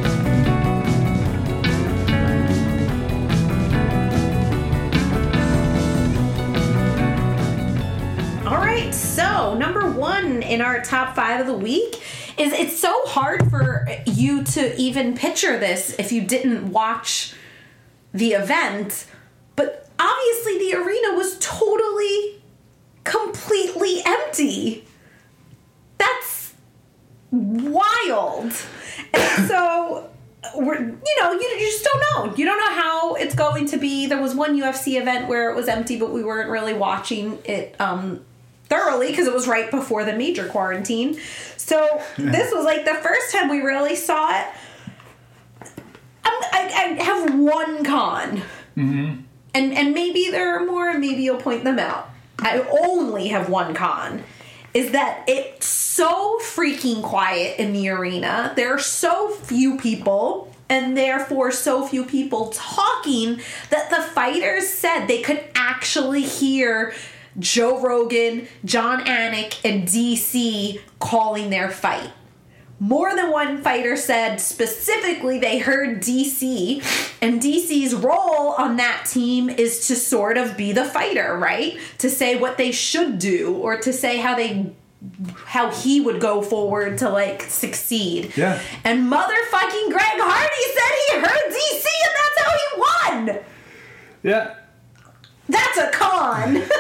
All 8.53 8.59
right, 8.59 8.95
so 8.95 9.55
number 9.55 9.91
one 9.91 10.43
in 10.43 10.61
our 10.61 10.83
top 10.83 11.17
five 11.17 11.41
of 11.41 11.47
the 11.47 11.55
week 11.55 12.03
is 12.37 12.53
it's 12.53 12.79
so 12.79 12.93
hard 13.07 13.49
for 13.49 13.89
you 14.05 14.45
to 14.45 14.79
even 14.79 15.17
picture 15.17 15.59
this 15.59 15.97
if 15.99 16.13
you 16.13 16.21
didn't 16.21 16.71
watch 16.71 17.33
the 18.13 18.33
event, 18.33 19.07
but 19.57 19.89
obviously 19.99 20.59
the 20.59 20.75
arena 20.75 21.17
was 21.17 21.39
totally, 21.39 22.43
completely 23.05 24.03
empty. 24.05 24.85
That's 25.97 26.53
wild. 27.31 28.53
And 29.15 29.49
so 29.49 30.11
we're 30.57 30.79
you 30.79 31.21
know 31.21 31.33
you, 31.33 31.41
you 31.41 31.71
just 31.71 31.85
don't 31.85 32.03
know 32.15 32.37
you 32.37 32.45
don't 32.45 32.59
know 32.59 32.75
how 32.75 33.15
it's 33.15 33.35
going 33.35 33.65
to 33.65 33.79
be 33.79 34.07
there 34.09 34.21
was 34.21 34.35
one 34.35 34.61
ufc 34.61 35.01
event 35.01 35.29
where 35.29 35.49
it 35.49 35.55
was 35.55 35.69
empty 35.69 35.97
but 35.97 36.13
we 36.13 36.25
weren't 36.25 36.51
really 36.51 36.75
watching 36.75 37.39
it 37.45 37.81
um 37.81 38.23
thoroughly 38.73 39.09
because 39.09 39.27
it 39.27 39.35
was 39.35 39.47
right 39.47 39.71
before 39.71 40.03
the 40.05 40.15
major 40.15 40.47
quarantine. 40.47 41.19
So 41.59 42.03
this 42.19 42.53
was 42.53 42.65
like 42.65 42.85
the 42.85 42.95
first 42.95 43.33
time 43.33 43.51
we 43.51 43.61
really 43.61 43.97
saw 43.97 44.41
it. 44.41 44.47
I, 46.25 46.97
I 46.99 47.03
have 47.03 47.39
one 47.39 47.85
con. 47.85 48.39
Mm-hmm. 48.77 49.21
And 49.55 49.75
and 49.75 49.93
maybe 49.93 50.31
there 50.31 50.57
are 50.57 50.65
more 50.65 50.89
and 50.89 51.01
maybe 51.01 51.23
you'll 51.23 51.41
point 51.41 51.65
them 51.65 51.79
out. 51.79 52.09
I 52.39 52.61
only 52.83 53.29
have 53.29 53.51
one 53.51 53.75
con 53.75 54.25
is 54.73 54.93
that 54.93 55.25
it's 55.29 55.67
so 55.67 56.39
freaking 56.41 57.03
quiet 57.03 57.59
in 57.59 57.75
the 57.75 57.91
arena. 57.91 58.55
There 58.57 58.75
are 58.75 58.79
so 58.79 59.29
few 59.29 59.77
people 59.77 60.51
and 60.71 60.97
therefore 60.97 61.53
so 61.53 61.87
few 61.87 62.07
people 62.07 62.49
talking 62.55 63.41
that 63.69 63.91
the 63.91 64.01
fighters 64.01 64.67
said 64.71 65.07
they 65.07 65.21
could 65.21 65.45
actually 65.55 66.23
hear 66.23 66.95
Joe 67.39 67.81
Rogan, 67.81 68.47
Jon 68.65 69.05
Anik, 69.05 69.59
and 69.65 69.87
DC 69.87 70.81
calling 70.99 71.51
their 71.51 71.71
fight. 71.71 72.11
More 72.79 73.15
than 73.15 73.31
one 73.31 73.63
fighter 73.63 73.97
said 73.97 74.41
specifically 74.41 75.39
they 75.39 75.59
heard 75.59 76.01
DC, 76.01 76.83
and 77.23 77.41
DC's 77.41 77.95
role 77.95 78.55
on 78.59 78.77
that 78.79 79.07
team 79.09 79.49
is 79.49 79.87
to 79.87 79.95
sort 79.95 80.37
of 80.37 80.57
be 80.57 80.73
the 80.73 80.85
fighter, 80.85 81.39
right? 81.39 81.79
To 81.99 82.11
say 82.11 82.37
what 82.37 82.57
they 82.59 82.73
should 82.73 83.21
do 83.21 83.55
or 83.55 83.77
to 83.77 83.93
say 83.93 84.17
how 84.17 84.35
they 84.35 84.73
how 85.47 85.71
he 85.71 86.01
would 86.01 86.21
go 86.21 86.43
forward 86.43 86.99
to 86.99 87.09
like 87.09 87.43
succeed. 87.43 88.37
Yeah. 88.37 88.61
And 88.85 89.11
motherfucking 89.11 89.91
Greg 89.91 90.19
Hardy 90.19 90.65
said 90.75 90.93
he 91.07 91.21
heard 91.21 91.53
DC 91.53 91.87
and 92.05 92.15
that's 92.19 92.39
how 92.45 92.53
he 92.59 93.37
won. 93.37 93.45
Yeah. 94.23 94.55
That's 95.49 95.79
a 95.79 95.91
con. 95.91 96.57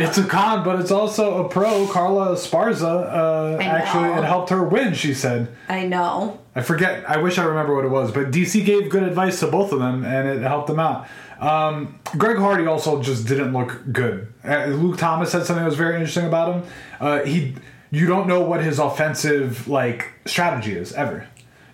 it's 0.00 0.18
a 0.18 0.24
con, 0.24 0.64
but 0.64 0.80
it's 0.80 0.90
also 0.90 1.44
a 1.44 1.48
pro. 1.48 1.86
Carla 1.86 2.34
Esparza 2.34 2.84
uh, 2.84 3.58
actually 3.60 4.10
it 4.10 4.24
helped 4.24 4.50
her 4.50 4.62
win. 4.62 4.94
She 4.94 5.14
said. 5.14 5.54
I 5.68 5.86
know. 5.86 6.40
I 6.54 6.62
forget. 6.62 7.08
I 7.08 7.18
wish 7.18 7.38
I 7.38 7.44
remember 7.44 7.74
what 7.74 7.84
it 7.84 7.90
was, 7.90 8.10
but 8.12 8.30
DC 8.30 8.64
gave 8.64 8.90
good 8.90 9.02
advice 9.02 9.40
to 9.40 9.46
both 9.46 9.72
of 9.72 9.78
them, 9.78 10.04
and 10.04 10.28
it 10.28 10.42
helped 10.42 10.66
them 10.68 10.80
out. 10.80 11.06
Um, 11.40 12.00
Greg 12.16 12.38
Hardy 12.38 12.66
also 12.66 13.02
just 13.02 13.26
didn't 13.26 13.52
look 13.52 13.80
good. 13.92 14.32
Uh, 14.44 14.66
Luke 14.66 14.96
Thomas 14.96 15.30
said 15.30 15.44
something 15.44 15.62
that 15.62 15.68
was 15.68 15.76
very 15.76 15.94
interesting 15.94 16.26
about 16.26 16.54
him. 16.54 16.62
Uh, 16.98 17.20
he, 17.24 17.54
you 17.90 18.06
don't 18.06 18.26
know 18.26 18.40
what 18.40 18.62
his 18.62 18.78
offensive 18.78 19.68
like 19.68 20.12
strategy 20.24 20.72
is 20.76 20.92
ever. 20.94 21.26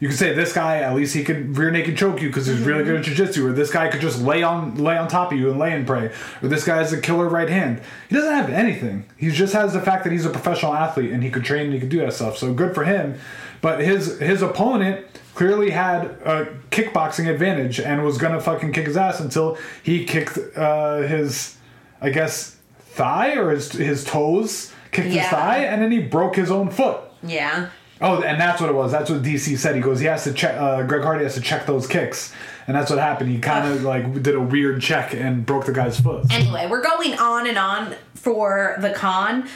You 0.03 0.09
could 0.09 0.19
say 0.19 0.35
this 0.35 0.53
guy 0.53 0.79
at 0.79 0.97
least 0.97 1.15
he 1.15 1.23
could 1.23 1.57
rear 1.57 1.71
naked 1.71 1.97
choke 1.97 2.21
you 2.21 2.29
because 2.29 2.49
he's 2.49 2.59
really 2.59 2.83
good 2.83 2.97
at 2.97 3.05
jiu-jitsu, 3.05 3.47
or 3.47 3.53
this 3.53 3.71
guy 3.71 3.87
could 3.87 4.01
just 4.01 4.21
lay 4.21 4.43
on 4.43 4.75
lay 4.75 4.99
on 4.99 5.07
top 5.07 5.31
of 5.31 5.39
you 5.39 5.49
and 5.49 5.61
lay 5.61 5.73
and 5.73 5.87
pray, 5.87 6.11
or 6.43 6.49
this 6.49 6.65
guy 6.65 6.79
has 6.79 6.93
a 6.93 7.01
killer 7.01 7.29
right 7.29 7.49
hand. 7.49 7.81
He 8.09 8.17
doesn't 8.17 8.35
have 8.35 8.51
anything. 8.51 9.05
He 9.17 9.31
just 9.31 9.53
has 9.53 9.75
the 9.75 9.81
fact 9.81 10.03
that 10.03 10.13
he's 10.13 10.25
a 10.25 10.31
professional 10.31 10.75
athlete 10.75 11.13
and 11.13 11.23
he 11.23 11.31
could 11.31 11.45
train 11.45 11.67
and 11.67 11.75
he 11.75 11.79
could 11.79 11.89
do 11.89 12.01
that 12.01 12.15
stuff. 12.15 12.37
So 12.37 12.53
good 12.53 12.75
for 12.75 12.83
him. 12.83 13.17
But 13.61 13.79
his 13.79 14.19
his 14.19 14.43
opponent 14.43 15.07
clearly 15.37 15.71
had 15.71 16.07
a 16.25 16.53
kickboxing 16.73 17.31
advantage 17.31 17.79
and 17.79 18.03
was 18.03 18.19
gonna 18.19 18.41
fucking 18.41 18.73
kick 18.73 18.87
his 18.87 18.97
ass 18.97 19.21
until 19.21 19.57
he 19.85 20.05
kicked 20.05 20.37
uh, 20.57 21.03
his, 21.03 21.59
I 22.01 22.11
guess, 22.11 22.57
thigh 22.81 23.37
or 23.37 23.53
his 23.53 23.71
his 23.71 24.03
toes, 24.03 24.73
kicked 24.91 25.11
his 25.11 25.29
thigh, 25.29 25.59
and 25.59 25.81
then 25.81 25.93
he 25.93 26.01
broke 26.01 26.35
his 26.35 26.51
own 26.51 26.71
foot. 26.73 26.99
Yeah. 27.23 27.69
Oh, 28.03 28.21
and 28.23 28.41
that's 28.41 28.61
what 28.61 28.69
it 28.69 28.75
was. 28.75 28.91
That's 28.91 29.09
what 29.09 29.23
DC 29.23 29.57
said. 29.57 29.77
He 29.77 29.81
goes, 29.81 30.01
he 30.01 30.07
has 30.07 30.25
to 30.25 30.33
check. 30.33 30.61
Uh, 30.61 30.83
Greg 30.83 31.03
Hardy 31.03 31.25
has 31.25 31.35
to 31.35 31.41
check 31.41 31.67
those 31.67 31.87
kicks, 31.87 32.33
and 32.67 32.77
that's 32.77 32.91
what 32.91 32.99
happened. 32.99 33.31
He 33.31 33.39
kind 33.39 33.73
of 33.73 33.83
like 33.85 34.23
did 34.23 34.35
a 34.35 34.41
weird 34.41 34.83
check 34.83 35.15
and 35.15 35.47
broke 35.47 35.67
the 35.67 35.73
guy's 35.73 36.01
foot. 36.01 36.27
Anyway, 36.33 36.67
we're 36.69 36.83
going 36.83 37.15
on 37.19 37.47
and 37.47 37.57
on 37.57 37.95
for 38.15 38.77
the 38.81 38.91
con. 38.91 39.49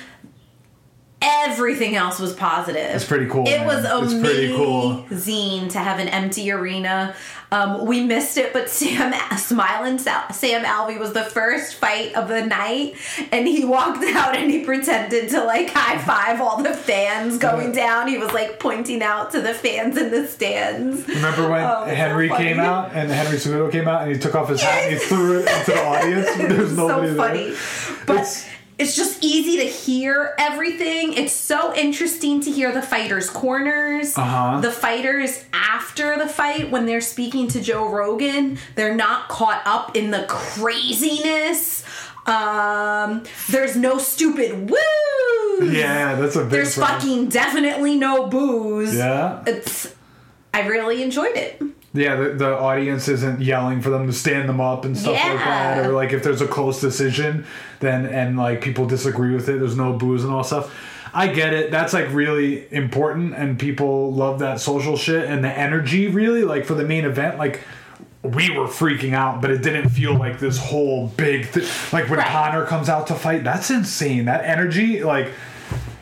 Everything 1.28 1.96
else 1.96 2.18
was 2.20 2.32
positive. 2.32 2.94
It's 2.94 3.04
pretty 3.04 3.26
cool, 3.26 3.46
It 3.48 3.58
man. 3.58 3.66
was 3.66 3.84
It's 3.84 4.12
amazing 4.12 4.20
pretty 4.22 4.56
cool. 4.56 5.04
zine 5.10 5.68
to 5.72 5.78
have 5.78 5.98
an 5.98 6.08
empty 6.08 6.50
arena. 6.52 7.14
Um, 7.52 7.86
we 7.86 8.02
missed 8.04 8.36
it, 8.38 8.52
but 8.52 8.68
Sam 8.68 9.12
Smiling 9.38 9.98
Sa- 9.98 10.28
Sam 10.32 10.64
Alvey 10.64 10.98
was 10.98 11.12
the 11.12 11.22
first 11.22 11.74
fight 11.76 12.14
of 12.14 12.28
the 12.28 12.44
night, 12.44 12.94
and 13.32 13.46
he 13.46 13.64
walked 13.64 14.02
out 14.14 14.36
and 14.36 14.50
he 14.50 14.64
pretended 14.64 15.30
to 15.30 15.44
like 15.44 15.70
high 15.70 15.98
five 15.98 16.40
all 16.40 16.62
the 16.62 16.74
fans 16.74 17.38
going 17.38 17.72
down. 17.72 18.08
He 18.08 18.18
was 18.18 18.32
like 18.32 18.58
pointing 18.58 19.02
out 19.02 19.30
to 19.32 19.40
the 19.40 19.54
fans 19.54 19.96
in 19.96 20.10
the 20.10 20.26
stands. 20.26 21.06
Remember 21.08 21.48
when 21.50 21.62
Oh, 21.62 21.82
it's 21.84 21.90
so 21.92 21.96
Henry 21.96 22.28
came 22.30 22.58
out 22.60 22.92
and 22.94 23.10
Henry 23.10 23.38
Cejudo 23.38 23.70
came 23.70 23.86
out 23.88 24.02
and 24.02 24.12
he 24.12 24.18
took 24.18 24.34
off 24.34 24.48
his 24.48 24.60
hat 24.60 24.84
and 24.84 24.92
he 24.94 24.98
threw 24.98 25.38
it 25.40 25.48
into 25.48 25.70
the 25.72 25.84
audience? 25.84 26.26
There's 26.36 26.76
nobody 26.76 27.54
so 27.54 27.94
there. 27.94 28.04
But 28.06 28.16
It's- 28.16 28.48
it's, 28.78 28.96
just 28.96 29.22
easy 29.24 29.56
to 29.58 29.64
hear 29.64 30.34
everything. 30.38 31.14
It's 31.14 31.32
so 31.32 31.74
interesting 31.74 32.40
to 32.42 32.50
hear 32.50 32.72
the 32.72 32.82
fighters' 32.82 33.30
corners. 33.30 34.16
Uh-huh. 34.16 34.60
The 34.60 34.70
fighters 34.70 35.44
after 35.52 36.16
the 36.18 36.28
fight, 36.28 36.70
when 36.70 36.86
they're 36.86 37.00
speaking 37.00 37.48
to 37.48 37.60
Joe 37.60 37.88
Rogan, 37.88 38.58
they're 38.74 38.94
not 38.94 39.28
caught 39.28 39.62
up 39.64 39.96
in 39.96 40.10
the 40.10 40.24
craziness. 40.28 41.84
Um, 42.26 43.22
there's 43.48 43.76
no 43.76 43.98
stupid 43.98 44.70
woo. 44.70 45.70
Yeah, 45.70 46.16
that's 46.16 46.36
a 46.36 46.40
big. 46.40 46.50
There's 46.50 46.74
problem. 46.76 47.00
fucking 47.00 47.28
definitely 47.28 47.96
no 47.96 48.26
booze. 48.26 48.94
Yeah, 48.94 49.42
It's. 49.46 49.94
I 50.52 50.66
really 50.66 51.02
enjoyed 51.02 51.36
it. 51.36 51.62
Yeah. 51.96 52.16
The, 52.16 52.28
the 52.30 52.58
audience 52.58 53.08
isn't 53.08 53.40
yelling 53.40 53.80
for 53.80 53.90
them 53.90 54.06
to 54.06 54.12
stand 54.12 54.48
them 54.48 54.60
up 54.60 54.84
and 54.84 54.96
stuff 54.96 55.14
like 55.14 55.38
that, 55.38 55.86
or 55.86 55.92
like 55.92 56.12
if 56.12 56.22
there's 56.22 56.40
a 56.40 56.46
close 56.46 56.80
decision, 56.80 57.46
then 57.80 58.06
and 58.06 58.36
like 58.36 58.60
people 58.60 58.86
disagree 58.86 59.34
with 59.34 59.48
it. 59.48 59.58
There's 59.58 59.76
no 59.76 59.92
booze 59.94 60.24
and 60.24 60.32
all 60.32 60.44
stuff. 60.44 60.74
I 61.14 61.28
get 61.28 61.54
it. 61.54 61.70
That's 61.70 61.94
like 61.94 62.12
really 62.12 62.70
important, 62.72 63.34
and 63.34 63.58
people 63.58 64.12
love 64.12 64.40
that 64.40 64.60
social 64.60 64.96
shit 64.96 65.24
and 65.24 65.42
the 65.42 65.48
energy. 65.50 66.08
Really, 66.08 66.44
like 66.44 66.66
for 66.66 66.74
the 66.74 66.84
main 66.84 67.04
event, 67.04 67.38
like 67.38 67.62
we 68.22 68.50
were 68.50 68.66
freaking 68.66 69.14
out, 69.14 69.40
but 69.40 69.50
it 69.50 69.62
didn't 69.62 69.88
feel 69.90 70.14
like 70.14 70.38
this 70.38 70.58
whole 70.58 71.08
big 71.08 71.46
thing. 71.46 71.64
Like 71.92 72.10
when 72.10 72.18
Right. 72.18 72.28
Conor 72.28 72.66
comes 72.66 72.88
out 72.88 73.06
to 73.08 73.14
fight, 73.14 73.44
that's 73.44 73.70
insane. 73.70 74.24
That 74.24 74.44
energy, 74.44 75.02
like, 75.02 75.32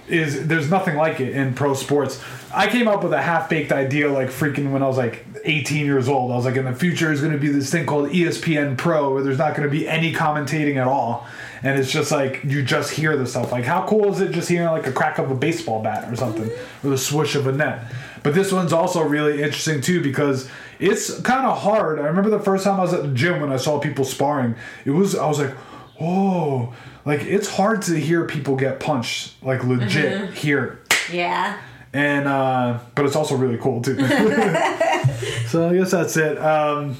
is 0.08 0.46
there's 0.46 0.70
nothing 0.70 0.96
like 0.96 1.20
it 1.20 1.34
in 1.34 1.54
pro 1.54 1.74
sports. 1.74 2.22
I 2.54 2.68
came 2.68 2.86
up 2.88 3.02
with 3.02 3.12
a 3.12 3.20
half 3.20 3.48
baked 3.48 3.72
idea, 3.72 4.10
like 4.10 4.28
freaking 4.28 4.70
when 4.70 4.82
I 4.82 4.86
was 4.86 4.96
like 4.96 5.26
18 5.44 5.84
years 5.84 6.08
old. 6.08 6.30
I 6.30 6.36
was 6.36 6.44
like, 6.44 6.56
in 6.56 6.64
the 6.64 6.74
future 6.74 7.12
is 7.12 7.20
going 7.20 7.32
to 7.32 7.38
be 7.38 7.48
this 7.48 7.70
thing 7.70 7.84
called 7.86 8.10
ESPN 8.10 8.78
Pro, 8.78 9.12
where 9.12 9.22
there's 9.22 9.38
not 9.38 9.56
going 9.56 9.68
to 9.68 9.70
be 9.70 9.88
any 9.88 10.12
commentating 10.12 10.76
at 10.76 10.86
all, 10.86 11.26
and 11.62 11.78
it's 11.78 11.90
just 11.90 12.12
like 12.12 12.44
you 12.44 12.62
just 12.62 12.92
hear 12.92 13.16
the 13.16 13.26
stuff. 13.26 13.52
Like, 13.52 13.64
how 13.64 13.86
cool 13.86 14.12
is 14.12 14.20
it 14.20 14.32
just 14.32 14.48
hearing 14.48 14.68
like 14.68 14.86
a 14.86 14.92
crack 14.92 15.18
of 15.18 15.30
a 15.30 15.34
baseball 15.34 15.82
bat 15.82 16.10
or 16.10 16.16
something, 16.16 16.50
or 16.82 16.90
the 16.90 16.98
swoosh 16.98 17.34
of 17.34 17.46
a 17.46 17.52
net? 17.52 17.90
But 18.22 18.34
this 18.34 18.52
one's 18.52 18.72
also 18.72 19.02
really 19.02 19.42
interesting 19.42 19.80
too 19.80 20.02
because 20.02 20.48
it's 20.78 21.20
kind 21.20 21.46
of 21.46 21.60
hard. 21.60 21.98
I 21.98 22.04
remember 22.04 22.30
the 22.30 22.40
first 22.40 22.64
time 22.64 22.78
I 22.78 22.82
was 22.82 22.94
at 22.94 23.02
the 23.02 23.12
gym 23.12 23.40
when 23.40 23.52
I 23.52 23.56
saw 23.56 23.78
people 23.78 24.04
sparring. 24.04 24.54
It 24.84 24.92
was 24.92 25.14
I 25.14 25.26
was 25.26 25.40
like, 25.40 25.54
whoa, 25.98 26.72
like 27.04 27.22
it's 27.22 27.48
hard 27.48 27.82
to 27.82 27.98
hear 27.98 28.26
people 28.26 28.56
get 28.56 28.80
punched, 28.80 29.42
like 29.42 29.62
legit 29.64 30.22
mm-hmm. 30.22 30.32
hear 30.32 30.64
it 30.64 31.12
Yeah. 31.12 31.58
And 31.94 32.26
uh, 32.26 32.78
but 32.94 33.06
it's 33.06 33.16
also 33.16 33.36
really 33.36 33.56
cool 33.56 33.80
too. 33.80 33.96
so 35.46 35.70
I 35.70 35.74
guess 35.74 35.92
that's 35.92 36.16
it 36.16 36.36
um, 36.38 36.96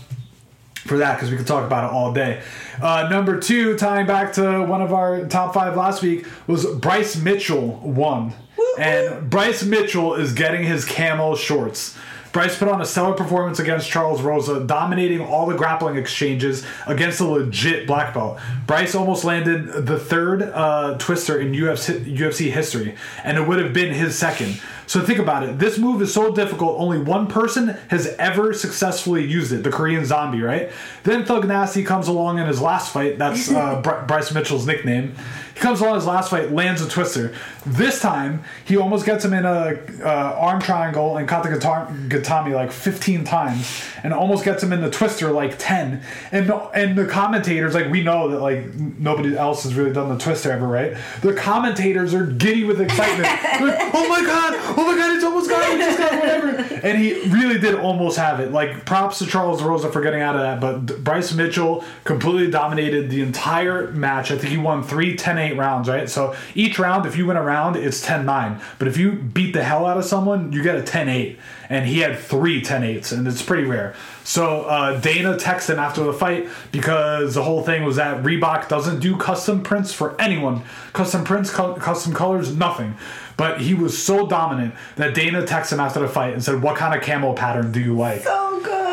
for 0.77 0.99
that 0.99 1.17
because 1.17 1.31
we 1.31 1.37
could 1.37 1.49
talk 1.49 1.67
about 1.67 1.85
it 1.85 1.91
all 1.93 2.13
day. 2.13 2.41
Uh, 2.81 3.09
number 3.11 3.39
two, 3.39 3.77
tying 3.77 4.07
back 4.07 4.33
to 4.35 4.63
one 4.63 4.81
of 4.81 4.93
our 4.93 5.27
top 5.27 5.53
five 5.53 5.77
last 5.77 6.03
week, 6.03 6.27
was 6.47 6.65
Bryce 6.77 7.17
Mitchell 7.17 7.81
won, 7.81 8.33
and 8.79 9.29
Bryce 9.29 9.65
Mitchell 9.65 10.15
is 10.15 10.33
getting 10.33 10.65
his 10.65 10.85
camel 10.85 11.35
shorts. 11.35 11.97
Bryce 12.35 12.59
put 12.59 12.67
on 12.67 12.81
a 12.81 12.85
stellar 12.85 13.15
performance 13.15 13.61
against 13.61 13.89
Charles 13.89 14.21
Rosa, 14.21 14.59
dominating 14.59 15.21
all 15.21 15.47
the 15.47 15.55
grappling 15.55 15.97
exchanges 15.97 16.67
against 16.85 17.21
a 17.21 17.25
legit 17.25 17.87
black 17.87 18.13
belt. 18.13 18.41
Bryce 18.67 18.97
almost 18.97 19.25
landed 19.25 19.87
the 19.87 19.99
third 20.01 20.43
uh, 20.43 20.99
twister 20.99 21.39
in 21.39 21.53
UFC, 21.53 22.05
UFC 22.05 22.51
history, 22.51 22.97
and 23.23 23.39
it 23.39 23.47
would 23.47 23.61
have 23.61 23.73
been 23.73 23.95
his 23.95 24.19
second. 24.19 24.61
So 24.89 25.01
think 25.01 25.21
about 25.21 25.45
it. 25.45 25.61
This 25.61 25.79
move 25.79 26.03
is 26.03 26.13
so 26.13 26.35
difficult, 26.35 26.79
only 26.81 26.99
one 26.99 27.29
person 27.29 27.69
has 27.89 28.09
ever 28.19 28.53
successfully 28.53 29.25
used 29.25 29.53
it 29.53 29.63
the 29.63 29.71
Korean 29.71 30.05
Zombie, 30.05 30.43
right? 30.43 30.73
Then 31.05 31.25
Thug 31.25 31.47
Nasty 31.47 31.85
comes 31.85 32.09
along 32.09 32.39
in 32.39 32.47
his 32.49 32.61
last 32.61 32.93
fight. 32.93 33.17
That's 33.17 33.49
uh, 33.53 33.81
Bry- 33.81 34.05
Bryce 34.07 34.35
Mitchell's 34.35 34.67
nickname. 34.67 35.15
He 35.55 35.61
comes 35.61 35.81
along 35.81 35.95
his 35.95 36.07
last 36.07 36.31
fight, 36.31 36.51
lands 36.53 36.83
a 36.83 36.89
twister. 36.89 37.33
This 37.65 38.01
time, 38.01 38.43
he 38.65 38.77
almost 38.77 39.07
gets 39.07 39.25
him 39.25 39.33
in 39.33 39.45
a 39.47 39.79
uh, 40.03 40.37
arm 40.39 40.61
triangle 40.61 41.17
and 41.17 41.29
caught 41.29 41.45
the 41.45 41.51
guitar- 41.51 41.87
Gatame 42.09 42.53
like 42.53 42.73
15 42.73 43.25
times, 43.25 43.85
and 44.03 44.13
almost 44.13 44.45
gets 44.45 44.63
him 44.63 44.73
in 44.73 44.81
the 44.81 44.91
twister 44.91 45.31
like 45.31 45.57
10. 45.59 46.03
And 46.33 46.51
and 46.75 46.99
the 46.99 47.07
commentators, 47.07 47.75
like 47.75 47.89
we 47.91 48.03
know 48.03 48.29
that 48.29 48.41
like 48.41 48.75
nobody 48.75 49.37
else 49.37 49.63
has 49.63 49.75
really 49.75 49.93
done 49.93 50.09
the 50.09 50.19
twister 50.19 50.51
ever, 50.51 50.67
right? 50.67 50.97
The 51.23 51.33
commentators 51.35 52.13
are 52.15 52.27
giddy 52.27 52.65
with 52.65 52.81
excitement. 52.81 53.29
Like, 53.55 53.95
oh 53.95 54.09
my 54.09 54.21
god, 54.21 54.55
oh 54.77 54.85
my 54.85 54.97
god, 54.97 55.15
it's 55.15 55.25
almost 55.25 55.49
got 55.49 55.71
him, 55.73 55.79
just 55.79 55.99
got 55.99 56.13
whatever. 56.21 56.49
And 56.85 56.99
he 56.99 57.23
really 57.31 57.59
did 57.59 57.77
almost 57.77 58.19
have 58.19 58.41
it. 58.41 58.51
Like 58.53 58.85
props 58.85 59.19
to 59.21 59.27
Charles 59.27 59.63
Rosa 59.63 59.91
for 59.93 60.03
getting 60.03 60.21
out 60.21 60.35
of 60.35 60.41
that, 60.43 60.61
but 60.61 61.05
Bryce 61.05 61.33
Mitchell 61.33 61.85
completely 62.03 62.51
dominated 62.51 63.11
the 63.11 63.23
entire 63.23 63.93
match. 63.93 64.31
I 64.33 64.39
think 64.39 64.51
he 64.51 64.59
won 64.59 64.83
three 64.83 65.15
10-8 65.53 65.59
rounds, 65.59 65.89
right? 65.89 66.09
So 66.09 66.35
each 66.55 66.79
round, 66.79 67.07
if 67.07 67.17
you 67.17 67.27
win 67.27 67.37
a 67.37 67.43
round, 67.43 67.77
it's 67.77 68.05
10-9. 68.05 68.61
But 68.79 68.89
if 68.89 68.97
you 68.97 69.13
beat 69.13 69.53
the 69.53 69.65
hell 69.65 69.87
out 69.87 69.97
of 69.97 70.05
someone, 70.05 70.53
you 70.53 70.63
get 70.63 70.77
a 70.77 70.83
10-8. 70.83 71.37
And 71.69 71.87
he 71.87 72.01
had 72.01 72.19
three 72.19 72.63
10-8s, 72.63 73.13
and 73.13 73.27
it's 73.27 73.43
pretty 73.43 73.65
rare. 73.65 73.95
So 74.23 74.63
uh, 74.63 75.01
Dana 75.01 75.37
texted 75.37 75.71
him 75.75 75.79
after 75.79 76.05
the 76.05 76.13
fight 76.13 76.49
because 76.73 77.35
the 77.35 77.43
whole 77.43 77.63
thing 77.63 77.85
was 77.85 77.97
that 77.97 78.23
Reebok 78.23 78.69
doesn't 78.69 79.01
do 79.01 79.17
custom 79.17 79.63
prints 79.63 79.93
for 79.93 80.21
anyone. 80.21 80.63
Custom 80.93 81.25
prints, 81.25 81.51
cu- 81.51 81.77
custom 81.77 82.13
colors, 82.13 82.55
nothing. 82.55 82.97
But 83.37 83.61
he 83.61 83.75
was 83.75 84.01
so 84.01 84.27
dominant 84.27 84.75
that 84.97 85.15
Dana 85.15 85.43
texted 85.43 85.73
him 85.75 85.81
after 85.81 86.01
the 86.01 86.09
fight 86.09 86.35
and 86.35 86.45
said, 86.45 86.63
"What 86.63 86.77
kind 86.77 86.95
of 86.95 87.03
camo 87.05 87.33
pattern 87.35 87.73
do 87.73 87.81
you 87.81 87.97
like?" 87.97 88.23
So 88.23 88.61
good. 88.63 88.84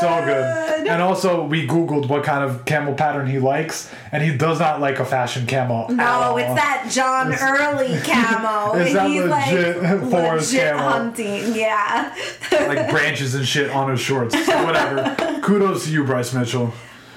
So 0.00 0.24
good. 0.24 0.86
And 0.86 1.02
also, 1.02 1.44
we 1.44 1.66
Googled 1.66 2.08
what 2.08 2.24
kind 2.24 2.44
of 2.44 2.64
camel 2.64 2.94
pattern 2.94 3.26
he 3.26 3.38
likes, 3.38 3.90
and 4.12 4.22
he 4.22 4.36
does 4.36 4.60
not 4.60 4.80
like 4.80 4.98
a 4.98 5.04
fashion 5.04 5.46
camo. 5.46 5.84
at 5.84 5.90
No, 5.90 6.36
it's 6.36 6.54
that 6.54 6.88
John 6.90 7.32
Early 7.34 7.98
camo. 8.00 8.74
Is 8.78 8.92
that 8.94 9.08
he's 9.08 9.24
legit 9.24 9.82
like 9.82 10.10
forest 10.10 10.52
legit 10.52 10.72
camo? 10.72 10.88
hunting. 10.88 11.54
Yeah. 11.54 12.14
like 12.52 12.90
branches 12.90 13.34
and 13.34 13.46
shit 13.46 13.70
on 13.70 13.90
his 13.90 14.00
shorts. 14.00 14.34
So 14.46 14.64
whatever. 14.64 15.40
Kudos 15.42 15.84
to 15.86 15.90
you, 15.90 16.04
Bryce 16.04 16.32
Mitchell. 16.34 16.72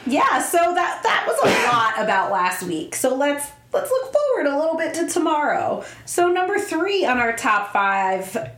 Yeah, 0.06 0.42
so 0.42 0.58
that 0.58 1.02
that 1.04 1.26
was 1.28 1.38
a 1.44 1.68
lot 1.68 2.04
about 2.04 2.32
last 2.32 2.64
week. 2.64 2.96
So 2.96 3.16
let's 3.16 3.52
let's 3.74 3.92
look 3.92 4.14
forward 4.14 4.48
a 4.52 4.58
little 4.58 4.78
bit 4.78 4.94
to 4.96 5.08
tomorrow. 5.08 5.84
So 6.06 6.30
number 6.30 6.58
three 6.58 7.06
on 7.06 7.20
our 7.20 7.36
top 7.36 7.72
five 7.72 8.52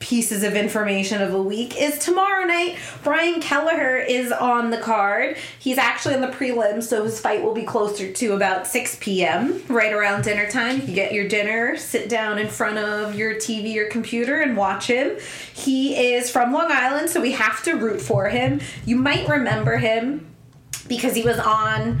pieces 0.00 0.42
of 0.42 0.54
information 0.54 1.22
of 1.22 1.30
the 1.30 1.42
week 1.42 1.80
is 1.80 1.98
tomorrow 1.98 2.44
night. 2.44 2.78
Brian 3.04 3.40
Kelleher 3.40 3.96
is 3.96 4.32
on 4.32 4.70
the 4.70 4.78
card. 4.78 5.36
He's 5.58 5.78
actually 5.78 6.14
in 6.14 6.22
the 6.22 6.28
prelims, 6.28 6.84
so 6.84 7.04
his 7.04 7.20
fight 7.20 7.44
will 7.44 7.54
be 7.54 7.64
closer 7.64 8.10
to 8.10 8.32
about 8.32 8.66
6 8.66 8.96
p.m., 9.00 9.62
right 9.68 9.92
around 9.92 10.24
dinner 10.24 10.50
time. 10.50 10.80
You 10.86 10.94
get 10.94 11.12
your 11.12 11.28
dinner, 11.28 11.76
sit 11.76 12.08
down 12.08 12.38
in 12.38 12.48
front 12.48 12.78
of 12.78 13.14
your 13.14 13.34
TV 13.34 13.76
or 13.76 13.86
computer, 13.88 14.40
and 14.40 14.56
watch 14.56 14.86
him. 14.86 15.18
He 15.54 16.14
is 16.14 16.30
from 16.30 16.52
Long 16.52 16.72
Island, 16.72 17.10
so 17.10 17.20
we 17.20 17.32
have 17.32 17.62
to 17.64 17.74
root 17.74 18.00
for 18.00 18.28
him. 18.30 18.60
You 18.86 18.96
might 18.96 19.28
remember 19.28 19.76
him 19.76 20.26
because 20.88 21.14
he 21.14 21.22
was 21.22 21.38
on 21.38 22.00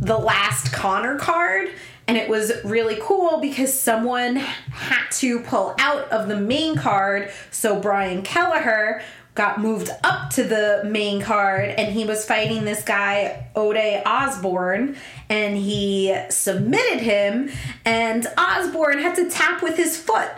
the 0.00 0.18
last 0.18 0.72
Conor 0.72 1.18
card 1.18 1.70
and 2.08 2.16
it 2.16 2.28
was 2.28 2.52
really 2.64 2.98
cool 3.00 3.38
because 3.38 3.78
someone 3.78 4.36
had 4.36 5.08
to 5.10 5.40
pull 5.40 5.74
out 5.78 6.10
of 6.10 6.28
the 6.28 6.36
main 6.36 6.76
card 6.76 7.30
so 7.50 7.78
Brian 7.78 8.22
Kelleher 8.22 9.02
got 9.34 9.60
moved 9.60 9.90
up 10.02 10.30
to 10.30 10.42
the 10.42 10.82
main 10.84 11.20
card 11.20 11.68
and 11.70 11.92
he 11.92 12.04
was 12.04 12.24
fighting 12.24 12.64
this 12.64 12.82
guy 12.82 13.46
Ode 13.54 14.02
Osborne 14.06 14.96
and 15.28 15.56
he 15.56 16.16
submitted 16.30 17.00
him 17.00 17.50
and 17.84 18.26
Osborne 18.36 18.98
had 18.98 19.14
to 19.16 19.30
tap 19.30 19.62
with 19.62 19.76
his 19.76 19.96
foot 19.96 20.30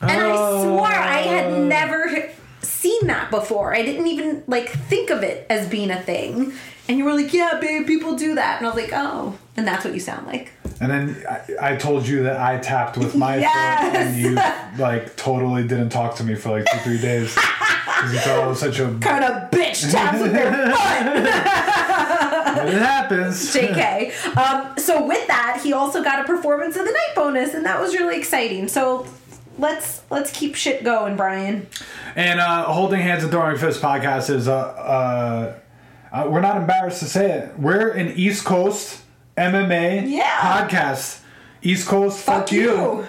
and 0.00 0.10
I 0.10 0.62
swore 0.62 0.86
I 0.86 1.18
had 1.22 1.46
oh. 1.52 1.64
never 1.64 2.30
seen 2.62 3.06
that 3.08 3.30
before. 3.30 3.74
I 3.74 3.82
didn't 3.82 4.06
even 4.06 4.44
like 4.46 4.68
think 4.68 5.10
of 5.10 5.22
it 5.22 5.46
as 5.50 5.68
being 5.68 5.90
a 5.90 6.00
thing. 6.00 6.52
And 6.88 6.96
you 6.98 7.04
were 7.04 7.14
like, 7.14 7.32
"Yeah, 7.34 7.58
babe, 7.60 7.86
people 7.86 8.16
do 8.16 8.34
that." 8.36 8.58
And 8.58 8.66
I 8.66 8.70
was 8.74 8.82
like, 8.82 8.92
"Oh." 8.94 9.36
And 9.56 9.66
that's 9.66 9.84
what 9.84 9.92
you 9.92 10.00
sound 10.00 10.26
like. 10.26 10.52
And 10.80 10.90
then 10.90 11.24
I, 11.60 11.72
I 11.72 11.76
told 11.76 12.06
you 12.06 12.22
that 12.22 12.40
I 12.40 12.58
tapped 12.58 12.96
with 12.96 13.14
my 13.16 13.36
Yes. 13.40 13.84
foot, 13.84 13.96
and 14.00 14.16
you 14.16 14.82
like 14.82 15.16
totally 15.16 15.62
didn't 15.66 15.90
talk 15.90 16.14
to 16.16 16.24
me 16.24 16.34
for 16.34 16.50
like 16.50 16.64
two, 16.66 16.78
three 16.78 17.00
days 17.00 17.34
because 17.34 18.12
you 18.12 18.18
thought 18.20 18.38
I 18.44 18.46
was 18.46 18.60
such 18.60 18.78
a. 18.78 18.84
Kind 19.00 19.24
of 19.24 19.50
bitch 19.50 19.90
taps 19.90 20.20
with 20.22 20.32
their 20.32 20.50
foot. 20.52 21.26
It 22.68 22.82
happens. 22.82 23.54
JK. 23.54 24.36
Um, 24.36 24.78
so 24.78 25.04
with 25.06 25.26
that, 25.28 25.60
he 25.62 25.72
also 25.72 26.02
got 26.02 26.20
a 26.20 26.24
performance 26.24 26.76
of 26.76 26.84
the 26.86 26.92
night 26.92 27.12
bonus, 27.14 27.54
and 27.54 27.64
that 27.66 27.80
was 27.80 27.94
really 27.94 28.16
exciting. 28.16 28.68
So 28.68 29.06
let's 29.58 30.02
let's 30.10 30.32
keep 30.32 30.54
shit 30.54 30.84
going, 30.84 31.16
Brian. 31.16 31.66
And 32.16 32.40
uh, 32.40 32.64
holding 32.64 33.00
hands 33.00 33.22
and 33.24 33.32
throwing 33.32 33.56
fists 33.58 33.82
podcast 33.82 34.30
is 34.30 34.48
uh, 34.48 34.56
uh, 34.56 35.54
uh, 36.12 36.26
we're 36.28 36.40
not 36.40 36.56
embarrassed 36.56 37.00
to 37.00 37.06
say 37.06 37.30
it. 37.30 37.58
We're 37.58 37.90
an 37.90 38.08
East 38.16 38.44
Coast 38.44 39.02
MMA 39.36 40.08
Yeah. 40.08 40.24
podcast. 40.68 41.20
East 41.62 41.86
Coast, 41.88 42.20
fuck, 42.20 42.52
you. 42.52 43.04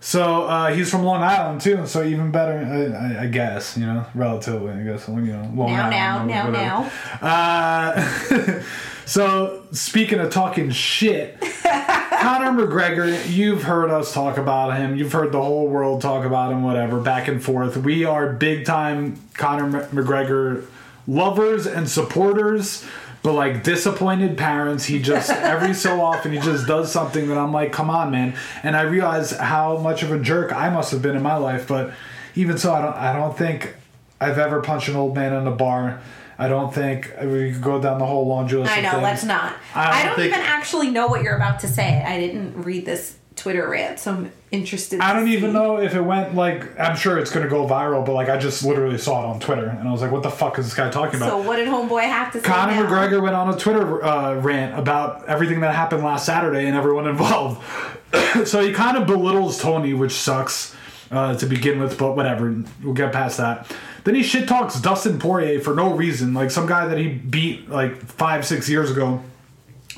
So 0.00 0.44
uh, 0.44 0.72
he's 0.72 0.90
from 0.90 1.02
Long 1.02 1.22
Island 1.22 1.60
too, 1.60 1.84
so 1.86 2.04
even 2.04 2.30
better, 2.30 2.58
I, 2.96 3.24
I, 3.24 3.26
guess. 3.26 3.76
You 3.76 3.86
know, 3.86 4.06
relatively, 4.14 4.72
I 4.72 4.82
guess. 4.84 5.08
You 5.08 5.16
know, 5.16 5.50
Long 5.54 5.72
Now, 5.72 5.90
Island, 5.90 6.30
now, 6.30 6.50
now, 6.50 6.90
now. 7.20 7.26
Uh, 7.26 8.62
so 9.06 9.64
speaking 9.72 10.20
of 10.20 10.30
talking 10.30 10.70
shit, 10.70 11.40
Conor 11.62 12.64
McGregor, 12.64 13.28
you've 13.28 13.64
heard 13.64 13.90
us 13.90 14.14
talk 14.14 14.38
about 14.38 14.76
him. 14.76 14.96
You've 14.96 15.12
heard 15.12 15.32
the 15.32 15.42
whole 15.42 15.66
world 15.66 16.00
talk 16.00 16.24
about 16.24 16.52
him. 16.52 16.62
Whatever, 16.62 17.00
back 17.00 17.26
and 17.26 17.42
forth. 17.42 17.76
We 17.76 18.04
are 18.04 18.32
big 18.32 18.66
time 18.66 19.20
Conor 19.34 19.88
McGregor 19.88 20.64
lovers 21.08 21.66
and 21.66 21.88
supporters. 21.90 22.84
But 23.20 23.32
like 23.32 23.64
disappointed 23.64 24.38
parents, 24.38 24.84
he 24.84 25.00
just 25.02 25.28
every 25.30 25.74
so 25.74 26.00
often 26.00 26.30
he 26.32 26.38
just 26.38 26.68
does 26.68 26.92
something 26.92 27.26
that 27.28 27.36
I'm 27.36 27.52
like, 27.52 27.72
come 27.72 27.90
on, 27.90 28.12
man. 28.12 28.36
And 28.62 28.76
I 28.76 28.82
realize 28.82 29.32
how 29.32 29.78
much 29.78 30.04
of 30.04 30.12
a 30.12 30.20
jerk 30.20 30.52
I 30.52 30.68
must 30.70 30.92
have 30.92 31.02
been 31.02 31.16
in 31.16 31.22
my 31.22 31.34
life. 31.36 31.66
But 31.66 31.92
even 32.36 32.58
so, 32.58 32.72
I 32.72 32.80
don't 32.80 32.94
I 32.94 33.12
don't 33.12 33.36
think 33.36 33.74
I've 34.20 34.38
ever 34.38 34.62
punched 34.62 34.88
an 34.88 34.94
old 34.94 35.16
man 35.16 35.32
in 35.32 35.48
a 35.48 35.50
bar. 35.50 36.00
I 36.40 36.46
don't 36.46 36.72
think 36.72 37.12
we 37.20 37.52
could 37.52 37.62
go 37.62 37.82
down 37.82 37.98
the 37.98 38.06
whole 38.06 38.24
laundry 38.28 38.60
list. 38.60 38.70
I 38.72 38.80
know, 38.80 39.00
let's 39.00 39.24
not. 39.24 39.56
I 39.74 39.88
I 39.90 39.96
don't 39.98 40.06
don't, 40.06 40.16
think- 40.16 40.34
even 40.34 40.40
actually 40.46 40.90
know 40.90 41.08
what 41.08 41.24
you're 41.24 41.34
about 41.34 41.58
to 41.60 41.68
say. 41.68 42.00
I 42.06 42.20
didn't 42.20 42.62
read 42.62 42.86
this 42.86 43.16
Twitter 43.38 43.68
rant, 43.68 43.98
so 43.98 44.12
I'm 44.12 44.32
interested. 44.50 45.00
I 45.00 45.12
don't 45.12 45.28
even 45.28 45.52
know 45.52 45.78
if 45.78 45.94
it 45.94 46.00
went 46.00 46.34
like 46.34 46.78
I'm 46.78 46.96
sure 46.96 47.18
it's 47.18 47.30
gonna 47.30 47.48
go 47.48 47.66
viral, 47.66 48.04
but 48.04 48.12
like 48.12 48.28
I 48.28 48.36
just 48.36 48.64
literally 48.64 48.98
saw 48.98 49.22
it 49.22 49.26
on 49.34 49.40
Twitter 49.40 49.68
and 49.68 49.88
I 49.88 49.92
was 49.92 50.02
like, 50.02 50.10
what 50.10 50.22
the 50.22 50.30
fuck 50.30 50.58
is 50.58 50.66
this 50.66 50.74
guy 50.74 50.90
talking 50.90 51.16
about? 51.16 51.30
So 51.30 51.42
what 51.42 51.56
did 51.56 51.68
Homeboy 51.68 52.02
have 52.02 52.32
to 52.32 52.40
say? 52.40 52.44
Conor 52.44 52.74
now? 52.74 52.82
McGregor 52.84 53.22
went 53.22 53.36
on 53.36 53.54
a 53.54 53.56
Twitter 53.56 54.04
uh, 54.04 54.34
rant 54.40 54.78
about 54.78 55.28
everything 55.28 55.60
that 55.60 55.74
happened 55.74 56.02
last 56.02 56.26
Saturday 56.26 56.66
and 56.66 56.76
everyone 56.76 57.06
involved. 57.06 57.64
so 58.44 58.60
he 58.60 58.72
kind 58.72 58.96
of 58.96 59.06
belittles 59.06 59.60
Tony, 59.60 59.94
which 59.94 60.12
sucks 60.12 60.74
uh, 61.10 61.36
to 61.36 61.46
begin 61.46 61.80
with, 61.80 61.96
but 61.96 62.16
whatever. 62.16 62.62
We'll 62.82 62.94
get 62.94 63.12
past 63.12 63.38
that. 63.38 63.70
Then 64.04 64.14
he 64.14 64.22
shit 64.22 64.48
talks 64.48 64.80
Dustin 64.80 65.18
Poirier 65.18 65.60
for 65.60 65.74
no 65.74 65.94
reason, 65.94 66.34
like 66.34 66.50
some 66.50 66.66
guy 66.66 66.86
that 66.86 66.98
he 66.98 67.08
beat 67.08 67.68
like 67.68 67.96
five, 68.02 68.46
six 68.46 68.68
years 68.68 68.90
ago 68.90 69.22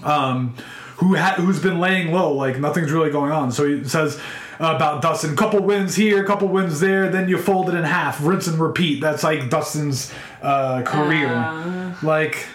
um, 0.02 0.56
who 1.00 1.16
ha- 1.16 1.34
who's 1.36 1.58
been 1.60 1.80
laying 1.80 2.12
low, 2.12 2.32
like 2.32 2.58
nothing's 2.58 2.92
really 2.92 3.10
going 3.10 3.32
on. 3.32 3.50
So 3.52 3.66
he 3.66 3.84
says 3.84 4.20
about 4.58 5.00
Dustin, 5.02 5.34
couple 5.36 5.60
wins 5.62 5.94
here, 5.96 6.22
couple 6.24 6.48
wins 6.48 6.80
there, 6.80 7.08
then 7.08 7.28
you 7.28 7.38
fold 7.38 7.68
it 7.70 7.74
in 7.74 7.82
half, 7.84 8.22
rinse 8.24 8.46
and 8.46 8.58
repeat. 8.60 9.00
That's 9.00 9.24
like 9.24 9.48
Dustin's 9.50 10.12
uh, 10.42 10.82
career. 10.82 11.96
like 12.02 12.46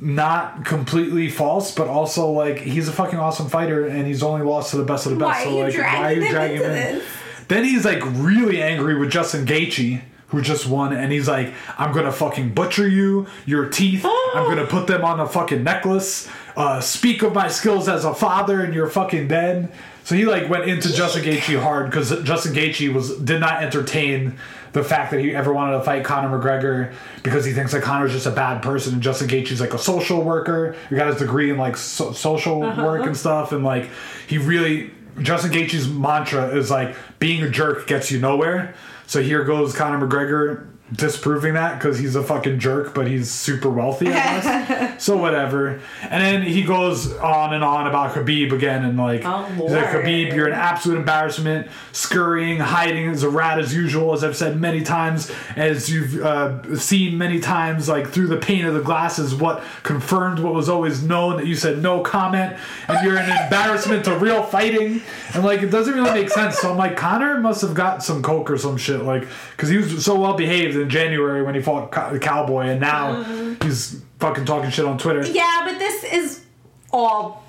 not 0.00 0.64
completely 0.64 1.28
false, 1.28 1.74
but 1.74 1.88
also 1.88 2.30
like 2.30 2.58
he's 2.58 2.88
a 2.88 2.92
fucking 2.92 3.18
awesome 3.18 3.48
fighter 3.48 3.86
and 3.86 4.06
he's 4.06 4.22
only 4.22 4.42
lost 4.44 4.70
to 4.70 4.76
the 4.76 4.84
best 4.84 5.06
of 5.06 5.12
the 5.12 5.18
best. 5.18 5.44
Why 5.44 5.44
so 5.44 5.56
like 5.58 5.74
why 5.78 6.12
are 6.12 6.12
you 6.12 6.30
dragging 6.30 6.56
him 6.58 6.70
in? 6.70 7.02
Then 7.48 7.64
he's 7.64 7.84
like 7.84 8.00
really 8.04 8.62
angry 8.62 8.98
with 8.98 9.10
Justin 9.10 9.44
Gaethje, 9.46 10.00
who 10.28 10.40
just 10.40 10.66
won, 10.66 10.92
and 10.92 11.12
he's 11.12 11.28
like, 11.28 11.52
"I'm 11.78 11.92
gonna 11.92 12.10
fucking 12.12 12.54
butcher 12.54 12.88
you, 12.88 13.26
your 13.46 13.68
teeth. 13.68 14.04
I'm 14.04 14.44
gonna 14.48 14.66
put 14.66 14.86
them 14.86 15.04
on 15.04 15.20
a 15.20 15.28
fucking 15.28 15.62
necklace. 15.62 16.28
Uh, 16.56 16.80
speak 16.80 17.22
of 17.22 17.34
my 17.34 17.48
skills 17.48 17.88
as 17.88 18.04
a 18.04 18.14
father, 18.14 18.62
and 18.62 18.74
you're 18.74 18.88
fucking 18.88 19.28
dead." 19.28 19.72
So 20.04 20.14
he 20.14 20.26
like 20.26 20.48
went 20.50 20.64
into 20.68 20.92
Justin 20.92 21.24
Gaethje 21.24 21.60
hard 21.60 21.90
because 21.90 22.10
Justin 22.24 22.52
Gaethje 22.52 22.92
was 22.92 23.16
did 23.18 23.40
not 23.40 23.62
entertain 23.62 24.36
the 24.72 24.84
fact 24.84 25.12
that 25.12 25.20
he 25.20 25.34
ever 25.34 25.52
wanted 25.52 25.78
to 25.78 25.82
fight 25.82 26.04
Conor 26.04 26.38
McGregor 26.38 26.92
because 27.22 27.44
he 27.44 27.52
thinks 27.52 27.72
that 27.72 27.82
Conor's 27.82 28.12
just 28.12 28.26
a 28.26 28.30
bad 28.30 28.60
person 28.60 28.94
and 28.94 29.02
Justin 29.02 29.28
Gaethje's 29.28 29.60
like 29.60 29.72
a 29.72 29.78
social 29.78 30.22
worker. 30.22 30.76
He 30.90 30.96
got 30.96 31.06
his 31.06 31.16
degree 31.16 31.48
in 31.50 31.56
like 31.56 31.76
so- 31.76 32.12
social 32.12 32.60
work 32.60 33.06
and 33.06 33.16
stuff, 33.16 33.52
and 33.52 33.64
like 33.64 33.88
he 34.26 34.36
really 34.36 34.90
Justin 35.20 35.52
Gaethje's 35.52 35.88
mantra 35.88 36.48
is 36.48 36.70
like 36.70 36.96
being 37.18 37.42
a 37.42 37.48
jerk 37.48 37.86
gets 37.86 38.10
you 38.10 38.20
nowhere. 38.20 38.74
So 39.06 39.22
here 39.22 39.44
goes 39.44 39.74
Conor 39.74 40.06
McGregor 40.06 40.66
disproving 40.92 41.54
that 41.54 41.78
because 41.78 41.98
he's 41.98 42.14
a 42.14 42.22
fucking 42.22 42.58
jerk, 42.58 42.94
but 42.94 43.06
he's 43.06 43.30
super 43.30 43.70
wealthy, 43.70 44.08
I 44.08 44.12
guess. 44.12 44.93
so 44.98 45.16
whatever. 45.16 45.80
And 46.02 46.22
then 46.22 46.42
he 46.42 46.62
goes 46.62 47.12
on 47.14 47.54
and 47.54 47.62
on 47.64 47.86
about 47.86 48.14
Khabib 48.14 48.52
again, 48.52 48.84
and 48.84 48.96
like, 48.98 49.22
Oh, 49.24 49.44
he's 49.44 49.72
like 49.72 49.86
Khabib, 49.86 50.34
you're 50.34 50.46
an 50.46 50.54
absolute 50.54 50.96
embarrassment, 50.98 51.68
scurrying, 51.92 52.58
hiding 52.58 53.08
as 53.08 53.22
a 53.22 53.28
rat 53.28 53.58
as 53.58 53.74
usual, 53.74 54.12
as 54.12 54.24
I've 54.24 54.36
said 54.36 54.60
many 54.60 54.82
times, 54.82 55.30
as 55.56 55.90
you've 55.90 56.22
uh, 56.22 56.76
seen 56.76 57.18
many 57.18 57.40
times, 57.40 57.88
like 57.88 58.08
through 58.08 58.28
the 58.28 58.36
pane 58.36 58.64
of 58.66 58.74
the 58.74 58.80
glass 58.82 59.18
is 59.18 59.34
what 59.34 59.62
confirmed 59.82 60.38
what 60.38 60.54
was 60.54 60.68
always 60.68 61.02
known 61.02 61.36
that 61.36 61.46
you 61.46 61.54
said 61.54 61.78
no 61.82 62.00
comment, 62.00 62.56
and 62.88 63.06
you're 63.06 63.16
an 63.16 63.30
embarrassment 63.44 64.04
to 64.04 64.16
real 64.18 64.42
fighting, 64.42 65.00
and 65.34 65.44
like 65.44 65.62
it 65.62 65.70
doesn't 65.70 65.94
really 65.94 66.12
make 66.12 66.30
sense. 66.30 66.58
So 66.58 66.70
I'm 66.70 66.76
like, 66.76 66.96
Conor 66.96 67.40
must 67.40 67.62
have 67.62 67.74
got 67.74 68.02
some 68.02 68.22
coke 68.22 68.50
or 68.50 68.58
some 68.58 68.76
shit, 68.76 69.02
like 69.02 69.26
because 69.56 69.68
he 69.68 69.76
was 69.76 70.04
so 70.04 70.18
well 70.18 70.34
behaved 70.34 70.76
in 70.76 70.88
January 70.88 71.42
when 71.42 71.54
he 71.54 71.60
fought 71.62 71.90
Co- 71.90 72.18
Cowboy, 72.18 72.66
and 72.66 72.80
now 72.80 73.22
he's 73.62 74.00
fucking 74.28 74.44
talking 74.46 74.70
shit 74.70 74.84
on 74.84 74.96
Twitter. 74.98 75.26
Yeah, 75.26 75.62
but 75.66 75.78
this 75.78 76.02
is 76.04 76.44
all. 76.92 77.44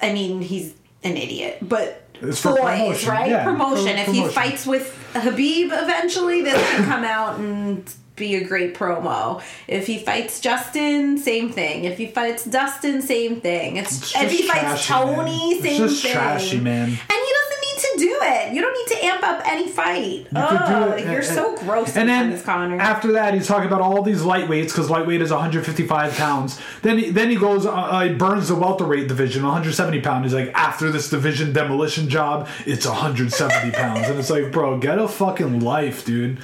I 0.00 0.12
mean, 0.12 0.40
he's 0.40 0.74
an 1.02 1.16
idiot, 1.16 1.58
but 1.62 2.08
It's 2.20 2.40
for 2.40 2.50
boys, 2.52 2.60
promotion, 2.60 3.08
right? 3.10 3.30
yeah, 3.30 3.44
promotion. 3.44 3.94
for 3.96 4.00
if 4.00 4.06
he 4.08 4.26
fights 4.28 4.66
with 4.66 4.86
Khabib 5.14 5.66
eventually, 5.82 6.42
this 6.42 6.54
can 6.70 6.84
come 6.92 7.04
out 7.04 7.38
and 7.38 7.92
be 8.16 8.36
a 8.36 8.44
great 8.44 8.74
promo. 8.74 9.42
If 9.68 9.86
he 9.86 9.98
fights 9.98 10.40
Justin, 10.40 11.18
same 11.18 11.50
thing. 11.52 11.84
If 11.84 11.98
he 11.98 12.06
fights 12.06 12.44
Dustin, 12.44 13.02
same 13.02 13.40
thing. 13.40 13.76
It's, 13.76 13.96
It's 14.14 14.14
if 14.22 14.30
he 14.30 14.46
fights 14.46 14.86
trashy, 14.86 14.92
man. 14.94 15.16
Tony, 15.16 15.50
It's 15.52 15.62
same 15.62 15.76
just 15.88 16.02
thing. 16.02 16.12
trashy, 16.12 16.60
man. 16.60 16.84
And 16.88 16.90
he 16.90 16.96
doesn't 16.98 17.43
to 17.92 17.98
do 17.98 18.18
it. 18.22 18.52
You 18.52 18.60
don't 18.60 18.72
need 18.72 18.96
to 18.96 19.04
amp 19.04 19.22
up 19.22 19.42
any 19.46 19.68
fight. 19.68 20.02
You 20.20 20.26
oh, 20.36 20.96
you're 20.96 21.16
and- 21.16 21.24
so 21.24 21.56
gross. 21.56 21.96
And 21.96 22.08
then 22.08 22.40
Conor. 22.42 22.80
after 22.80 23.12
that, 23.12 23.34
he's 23.34 23.46
talking 23.46 23.66
about 23.66 23.80
all 23.80 24.02
these 24.02 24.22
lightweights 24.22 24.68
because 24.68 24.90
lightweight 24.90 25.22
is 25.22 25.30
155 25.30 26.16
pounds. 26.16 26.60
Then 26.82 26.98
he, 26.98 27.10
then 27.10 27.30
he 27.30 27.36
goes, 27.36 27.66
uh, 27.66 27.72
uh, 27.72 28.04
he 28.08 28.14
burns 28.14 28.48
the 28.48 28.54
welterweight 28.54 29.08
division, 29.08 29.42
170 29.42 30.00
pounds. 30.00 30.24
He's 30.24 30.34
like, 30.34 30.52
after 30.54 30.90
this 30.90 31.10
division 31.10 31.52
demolition 31.52 32.08
job, 32.08 32.48
it's 32.66 32.86
170 32.86 33.70
pounds, 33.76 34.08
and 34.08 34.18
it's 34.18 34.30
like, 34.30 34.50
bro, 34.52 34.78
get 34.78 34.98
a 34.98 35.08
fucking 35.08 35.60
life, 35.60 36.04
dude. 36.04 36.38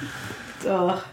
Ugh. 0.65 1.03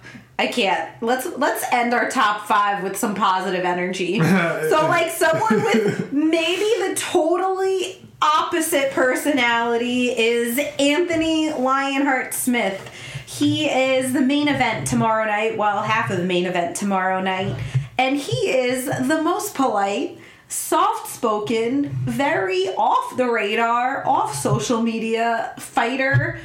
I 0.40 0.46
can't. 0.46 0.88
Let's 1.02 1.26
let's 1.36 1.64
end 1.72 1.92
our 1.92 2.08
top 2.08 2.46
five 2.46 2.84
with 2.84 2.96
some 2.96 3.16
positive 3.16 3.64
energy. 3.64 4.18
so 4.20 4.86
like 4.86 5.10
someone 5.10 5.64
with 5.64 6.12
maybe 6.12 6.62
the 6.88 6.94
totally 6.96 8.07
opposite 8.20 8.92
personality 8.92 10.08
is 10.10 10.58
Anthony 10.78 11.52
Lionheart 11.52 12.34
Smith. 12.34 12.90
He 13.26 13.66
is 13.68 14.12
the 14.12 14.20
main 14.20 14.48
event 14.48 14.86
tomorrow 14.86 15.24
night. 15.26 15.56
Well, 15.56 15.82
half 15.82 16.10
of 16.10 16.16
the 16.18 16.24
main 16.24 16.46
event 16.46 16.76
tomorrow 16.76 17.20
night. 17.20 17.56
And 17.96 18.16
he 18.16 18.50
is 18.50 18.86
the 18.86 19.20
most 19.22 19.54
polite, 19.54 20.18
soft 20.48 21.08
spoken, 21.08 21.90
very 22.04 22.68
off 22.76 23.16
the 23.16 23.28
radar, 23.28 24.06
off 24.06 24.34
social 24.34 24.82
media 24.82 25.52
fighter 25.58 26.38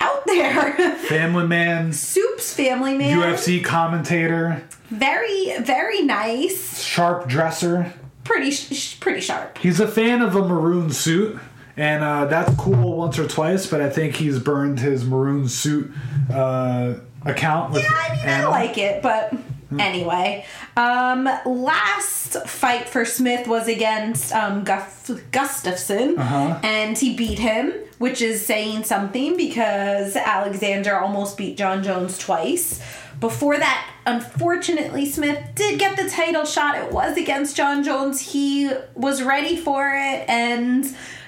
out 0.00 0.26
there. 0.26 0.72
Family 1.08 1.46
man, 1.46 1.92
Soup's 1.92 2.54
family 2.54 2.96
man. 2.96 3.18
UFC 3.18 3.62
commentator, 3.64 4.62
Very, 4.90 5.58
very 5.60 6.02
nice. 6.02 6.82
sharp 6.82 7.26
dresser. 7.28 7.92
Pretty, 8.30 8.50
sh- 8.52 8.98
pretty 9.00 9.20
sharp. 9.20 9.58
He's 9.58 9.80
a 9.80 9.88
fan 9.88 10.22
of 10.22 10.36
a 10.36 10.46
maroon 10.46 10.90
suit, 10.90 11.38
and 11.76 12.04
uh, 12.04 12.26
that's 12.26 12.54
cool 12.56 12.96
once 12.98 13.18
or 13.18 13.26
twice. 13.26 13.66
But 13.66 13.80
I 13.80 13.90
think 13.90 14.14
he's 14.16 14.38
burned 14.38 14.78
his 14.78 15.04
maroon 15.04 15.48
suit 15.48 15.90
uh, 16.32 16.94
account. 17.24 17.74
Yeah, 17.74 17.80
I 17.90 18.16
mean, 18.16 18.28
I 18.28 18.46
like 18.46 18.78
it, 18.78 19.02
but 19.02 19.32
Hmm. 19.70 19.78
anyway. 19.78 20.44
Um, 20.76 21.28
last 21.46 22.36
fight 22.48 22.88
for 22.88 23.04
Smith 23.04 23.46
was 23.46 23.68
against 23.68 24.32
um, 24.34 24.64
Guf- 24.64 25.22
Gustafsson, 25.30 26.18
Uh-huh. 26.18 26.58
and 26.64 26.98
he 26.98 27.14
beat 27.14 27.38
him, 27.38 27.72
which 27.98 28.20
is 28.20 28.44
saying 28.44 28.82
something 28.82 29.36
because 29.36 30.16
Alexander 30.16 30.98
almost 30.98 31.36
beat 31.38 31.56
Jon 31.56 31.84
Jones 31.84 32.18
twice. 32.18 32.80
Before 33.20 33.56
that, 33.58 33.86
unfortunately, 34.10 35.06
Smith 35.06 35.38
did 35.54 35.78
get 35.78 35.96
the 35.96 36.08
title 36.08 36.44
shot. 36.44 36.76
It 36.76 36.92
was 36.92 37.16
against 37.16 37.56
Jon 37.56 37.82
Jones. 37.82 38.20
He 38.32 38.70
was 38.94 39.22
ready 39.22 39.56
for 39.56 39.88
it, 39.88 40.28
and 40.28 40.84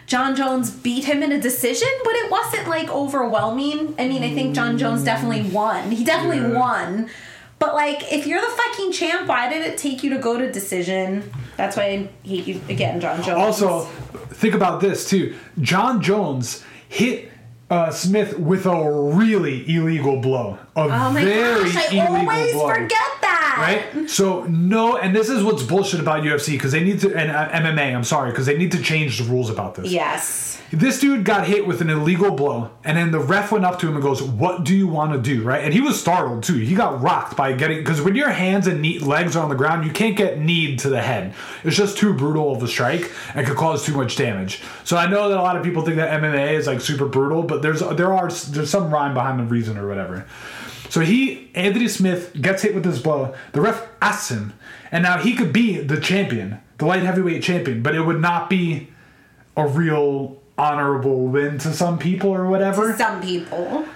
Jon 0.07 0.35
Jones 0.37 0.71
beat 0.71 1.05
him 1.05 1.23
in 1.23 1.33
a 1.33 1.40
decision, 1.40 1.88
but 2.05 2.14
it 2.14 2.31
wasn't 2.31 2.68
like 2.68 2.88
overwhelming. 2.90 3.95
I 3.99 4.09
mean, 4.09 4.23
I 4.23 4.35
think 4.35 4.55
Jon 4.55 4.77
Jones 4.79 5.05
definitely 5.05 5.42
won. 5.51 5.90
He 5.90 6.05
definitely 6.05 6.38
Yeah. 6.53 6.59
won. 6.59 7.09
But 7.59 7.75
like, 7.75 8.12
if 8.12 8.27
you're 8.27 8.40
the 8.40 8.47
fucking 8.47 8.92
champ, 8.92 9.29
why 9.29 9.49
did 9.49 9.62
it 9.62 9.79
take 9.79 10.03
you 10.03 10.11
to 10.11 10.18
go 10.18 10.37
to 10.37 10.51
decision? 10.51 11.31
That's 11.57 11.77
why 11.77 11.85
I 11.85 12.09
hate 12.29 12.47
you 12.49 12.61
again, 12.68 13.01
Jon 13.01 13.23
Jones. 13.23 13.38
Also, 13.38 13.83
think 14.33 14.55
about 14.55 14.81
this 14.81 15.09
too. 15.09 15.35
Jon 15.61 16.03
Jones 16.03 16.64
hit 16.88 17.31
uh, 17.70 17.90
Smith 17.90 18.38
with 18.38 18.66
a 18.66 18.90
really 18.90 19.68
illegal 19.75 20.20
blow. 20.20 20.59
A 20.77 20.81
oh 20.81 20.88
my 20.88 21.25
very 21.25 21.64
gosh, 21.64 21.77
I 21.77 21.94
illegal 21.94 22.31
always 22.31 22.53
blow. 22.53 22.68
forget 22.68 23.11
that. 23.22 23.57
Right? 23.92 24.11
So 24.11 24.44
no, 24.44 24.96
and 24.96 25.14
this 25.14 25.29
is 25.29 25.42
what's 25.42 25.62
bullshit 25.62 26.01
about 26.01 26.22
UFC 26.22 26.53
because 26.53 26.72
they 26.72 26.83
need 26.85 27.01
to 27.01 27.14
and 27.14 27.31
uh, 27.31 27.48
MMA. 27.51 27.94
I'm 27.94 28.05
sorry 28.05 28.31
because 28.31 28.46
they 28.46 28.57
need 28.57 28.72
to 28.72 28.83
change 28.83 29.18
the 29.18 29.25
rules 29.25 29.51
about 29.51 29.75
this. 29.75 29.90
Yes. 29.90 30.61
This 30.72 31.01
dude 31.01 31.27
got 31.27 31.46
hit 31.46 31.66
with 31.66 31.83
an 31.83 31.90
illegal 31.90 32.31
blow, 32.31 32.70
and 32.83 32.96
then 32.96 33.11
the 33.11 33.20
ref 33.20 33.53
went 33.53 33.66
up 33.66 33.79
to 33.81 33.88
him 33.88 33.94
and 33.94 34.03
goes, 34.03 34.22
"What 34.22 34.64
do 34.64 34.75
you 34.75 34.87
want 34.87 35.12
to 35.12 35.20
do?" 35.20 35.42
Right? 35.42 35.62
And 35.62 35.75
he 35.75 35.83
was 35.83 36.01
startled 36.01 36.42
too. 36.44 36.55
He 36.55 36.75
got 36.75 37.03
rocked 37.03 37.37
by 37.37 37.53
getting 37.53 37.79
because 37.79 38.01
when 38.01 38.14
your 38.14 38.31
hands 38.31 38.66
and 38.66 38.81
knee, 38.81 38.98
legs 38.98 39.37
are 39.37 39.42
on 39.42 39.51
the 39.51 39.55
ground, 39.55 39.85
you 39.85 39.92
can't 39.92 40.16
get 40.16 40.38
kneed 40.38 40.79
to 40.81 40.88
the 40.88 41.03
head. 41.03 41.35
It's 41.62 41.77
just 41.77 41.98
too 41.98 42.14
brutal 42.14 42.55
of 42.55 42.62
a 42.62 42.68
strike 42.68 43.12
and 43.35 43.46
could 43.46 43.57
cause 43.57 43.85
too 43.85 43.94
much 43.94 44.16
damage. 44.16 44.62
So 44.85 44.96
I 44.96 45.09
know 45.09 45.29
that 45.29 45.38
a 45.38 45.42
lot 45.42 45.57
of 45.57 45.62
people 45.62 45.83
think 45.83 45.96
that 45.96 46.22
MMA 46.22 46.53
is 46.53 46.66
like 46.66 46.81
super 46.81 47.07
brutal, 47.07 47.42
but 47.42 47.62
there's 47.62 47.81
there 47.81 48.12
are 48.12 48.29
there's 48.31 48.70
some 48.70 48.92
rhyme 48.92 49.14
behind 49.14 49.38
the 49.38 49.44
reason 49.44 49.79
or 49.79 49.88
whatever. 49.88 50.27
So 50.88 51.01
he 51.01 51.51
Anthony 51.55 51.88
Smith 51.88 52.33
gets 52.40 52.62
hit 52.62 52.75
with 52.75 52.85
this 52.85 53.01
blow. 53.01 53.35
The 53.53 53.61
ref 53.61 53.88
asks 54.01 54.31
him, 54.31 54.53
and 54.90 55.03
now 55.03 55.18
he 55.18 55.35
could 55.35 55.53
be 55.53 55.79
the 55.79 56.01
champion, 56.01 56.61
the 56.79 56.87
light 56.87 57.03
heavyweight 57.03 57.42
champion, 57.42 57.83
but 57.83 57.94
it 57.94 58.03
would 58.03 58.20
not 58.20 58.51
be 58.51 58.88
a 59.57 59.66
real 59.66 60.38
honorable 60.59 61.27
win 61.27 61.59
to 61.59 61.72
some 61.72 61.98
people 61.98 62.31
or 62.31 62.46
whatever. 62.48 62.96
Some 62.96 63.22
people. 63.22 63.87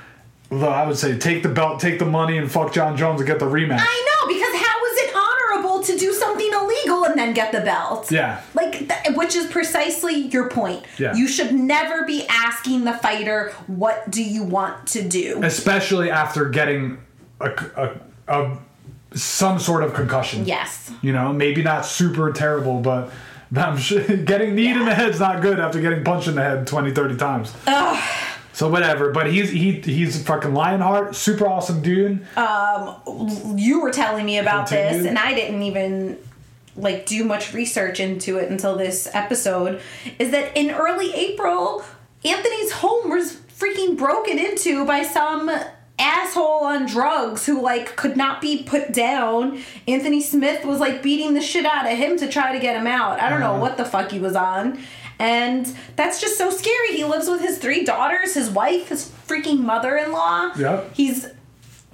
Though 0.48 0.68
I 0.68 0.86
would 0.86 0.96
say 0.96 1.18
take 1.18 1.42
the 1.42 1.48
belt, 1.48 1.80
take 1.80 1.98
the 1.98 2.06
money, 2.06 2.38
and 2.38 2.50
fuck 2.50 2.72
Jon 2.72 2.96
Jones 2.96 3.20
and 3.20 3.26
get 3.26 3.40
the 3.40 3.46
rematch. 3.46 3.80
I 3.80 4.06
know 4.08 4.28
because 4.28 4.54
how 4.54 4.84
is 4.86 4.98
it 4.98 5.14
honorable 5.14 5.82
to 5.82 5.98
do 5.98 6.12
something 6.12 6.50
illegal 6.52 7.04
and 7.04 7.15
then 7.26 7.34
get 7.34 7.52
the 7.52 7.60
belt? 7.60 8.10
Yeah. 8.10 8.40
Like, 8.54 8.78
th- 8.78 9.16
which 9.16 9.34
is 9.34 9.46
precisely 9.50 10.14
your 10.14 10.48
point. 10.48 10.84
Yeah. 10.98 11.14
You 11.14 11.28
should 11.28 11.52
never 11.52 12.04
be 12.04 12.26
asking 12.28 12.84
the 12.84 12.94
fighter, 12.94 13.52
"What 13.66 14.10
do 14.10 14.22
you 14.22 14.42
want 14.42 14.86
to 14.88 15.02
do?" 15.02 15.40
Especially 15.42 16.10
after 16.10 16.48
getting 16.48 16.98
a, 17.40 17.50
a, 17.76 18.00
a 18.28 18.58
some 19.16 19.58
sort 19.58 19.82
of 19.82 19.94
concussion. 19.94 20.44
Yes. 20.44 20.92
You 21.02 21.12
know, 21.12 21.32
maybe 21.32 21.62
not 21.62 21.86
super 21.86 22.32
terrible, 22.32 22.80
but 22.80 23.10
I'm 23.56 23.78
sure 23.78 24.02
getting 24.02 24.54
kneed 24.54 24.76
in 24.76 24.84
the 24.84 24.94
head's 24.94 25.20
not 25.20 25.42
good 25.42 25.58
after 25.60 25.80
getting 25.80 26.04
punched 26.04 26.28
in 26.28 26.34
the 26.34 26.42
head 26.42 26.66
20, 26.66 26.92
30 26.92 27.16
times. 27.16 27.52
So 28.52 28.70
whatever, 28.70 29.12
but 29.12 29.30
he's 29.30 29.50
he 29.50 29.72
he's 29.82 30.18
a 30.18 30.24
fucking 30.24 30.54
Lionheart, 30.54 31.14
super 31.14 31.46
awesome 31.46 31.82
dude. 31.82 32.26
Um, 32.38 32.96
you 33.54 33.82
were 33.82 33.92
telling 33.92 34.24
me 34.24 34.38
about 34.38 34.70
this, 34.70 35.04
and 35.04 35.18
I 35.18 35.34
didn't 35.34 35.62
even 35.62 36.16
like 36.76 37.06
do 37.06 37.24
much 37.24 37.52
research 37.54 38.00
into 38.00 38.38
it 38.38 38.50
until 38.50 38.76
this 38.76 39.08
episode. 39.14 39.80
Is 40.18 40.30
that 40.30 40.56
in 40.56 40.70
early 40.70 41.12
April, 41.14 41.84
Anthony's 42.24 42.72
home 42.72 43.10
was 43.10 43.36
freaking 43.58 43.96
broken 43.96 44.38
into 44.38 44.84
by 44.84 45.02
some 45.02 45.50
asshole 45.98 46.64
on 46.64 46.84
drugs 46.84 47.46
who 47.46 47.62
like 47.62 47.96
could 47.96 48.16
not 48.16 48.40
be 48.42 48.62
put 48.62 48.92
down. 48.92 49.62
Anthony 49.88 50.20
Smith 50.20 50.64
was 50.66 50.78
like 50.78 51.02
beating 51.02 51.32
the 51.32 51.40
shit 51.40 51.64
out 51.64 51.90
of 51.90 51.96
him 51.96 52.18
to 52.18 52.28
try 52.28 52.52
to 52.52 52.58
get 52.58 52.76
him 52.76 52.86
out. 52.86 53.20
I 53.20 53.30
don't 53.30 53.40
know 53.40 53.52
Uh-huh. 53.52 53.60
what 53.60 53.76
the 53.78 53.84
fuck 53.86 54.10
he 54.10 54.18
was 54.18 54.36
on. 54.36 54.78
And 55.18 55.74
that's 55.96 56.20
just 56.20 56.36
so 56.36 56.50
scary. 56.50 56.88
He 56.96 57.04
lives 57.04 57.26
with 57.26 57.40
his 57.40 57.56
three 57.56 57.82
daughters, 57.84 58.34
his 58.34 58.50
wife, 58.50 58.90
his 58.90 59.10
freaking 59.26 59.60
mother-in-law. 59.60 60.52
Yep. 60.58 60.90
He's 60.94 61.28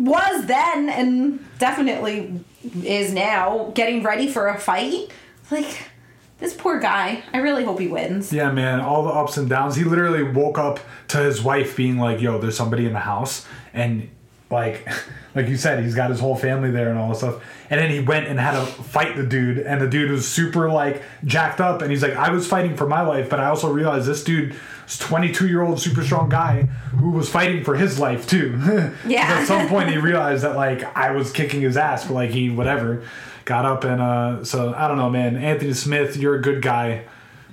was 0.00 0.46
then 0.46 0.88
and 0.90 1.38
definitely 1.60 2.40
is 2.84 3.12
now 3.12 3.72
getting 3.74 4.02
ready 4.02 4.28
for 4.28 4.48
a 4.48 4.58
fight. 4.58 5.10
Like 5.50 5.90
this 6.38 6.54
poor 6.54 6.80
guy. 6.80 7.22
I 7.32 7.38
really 7.38 7.64
hope 7.64 7.78
he 7.78 7.88
wins. 7.88 8.32
Yeah, 8.32 8.50
man, 8.50 8.80
all 8.80 9.04
the 9.04 9.10
ups 9.10 9.36
and 9.36 9.48
downs. 9.48 9.76
He 9.76 9.84
literally 9.84 10.22
woke 10.22 10.58
up 10.58 10.80
to 11.08 11.18
his 11.18 11.42
wife 11.42 11.76
being 11.76 11.98
like, 11.98 12.20
"Yo, 12.20 12.38
there's 12.38 12.56
somebody 12.56 12.86
in 12.86 12.92
the 12.92 13.00
house," 13.00 13.46
and 13.72 14.10
like, 14.52 14.86
like 15.34 15.48
you 15.48 15.56
said, 15.56 15.82
he's 15.82 15.94
got 15.94 16.10
his 16.10 16.20
whole 16.20 16.36
family 16.36 16.70
there 16.70 16.90
and 16.90 16.98
all 16.98 17.08
this 17.08 17.18
stuff. 17.18 17.42
And 17.70 17.80
then 17.80 17.90
he 17.90 18.00
went 18.00 18.28
and 18.28 18.38
had 18.38 18.52
to 18.52 18.66
fight 18.66 19.16
the 19.16 19.24
dude, 19.24 19.58
and 19.58 19.80
the 19.80 19.88
dude 19.88 20.10
was 20.10 20.28
super 20.28 20.70
like 20.70 21.02
jacked 21.24 21.60
up, 21.60 21.82
and 21.82 21.90
he's 21.90 22.02
like, 22.02 22.14
"I 22.14 22.30
was 22.30 22.46
fighting 22.46 22.76
for 22.76 22.86
my 22.86 23.00
life, 23.00 23.28
but 23.30 23.40
I 23.40 23.46
also 23.46 23.72
realized 23.72 24.06
this 24.06 24.22
dude." 24.22 24.54
was 24.84 24.98
22 24.98 25.48
year 25.48 25.62
old 25.62 25.80
super 25.80 26.02
strong 26.02 26.28
guy 26.28 26.62
who 26.98 27.10
was 27.10 27.28
fighting 27.28 27.64
for 27.64 27.76
his 27.76 27.98
life 27.98 28.26
too 28.26 28.58
Yeah. 29.06 29.22
At 29.22 29.46
some 29.46 29.68
point 29.68 29.90
he 29.90 29.96
realized 30.10 30.44
that 30.44 30.56
like 30.56 30.84
I 30.96 31.12
was 31.12 31.32
kicking 31.32 31.60
his 31.60 31.76
ass, 31.76 32.06
but 32.06 32.14
like 32.14 32.30
he 32.30 32.50
whatever 32.50 33.04
got 33.44 33.64
up 33.64 33.84
and 33.84 34.00
uh 34.00 34.44
so 34.44 34.74
I 34.74 34.88
don't 34.88 34.96
know, 34.96 35.10
man. 35.10 35.36
Anthony 35.36 35.72
Smith, 35.72 36.16
you're 36.16 36.34
a 36.34 36.42
good 36.42 36.62
guy. 36.62 37.04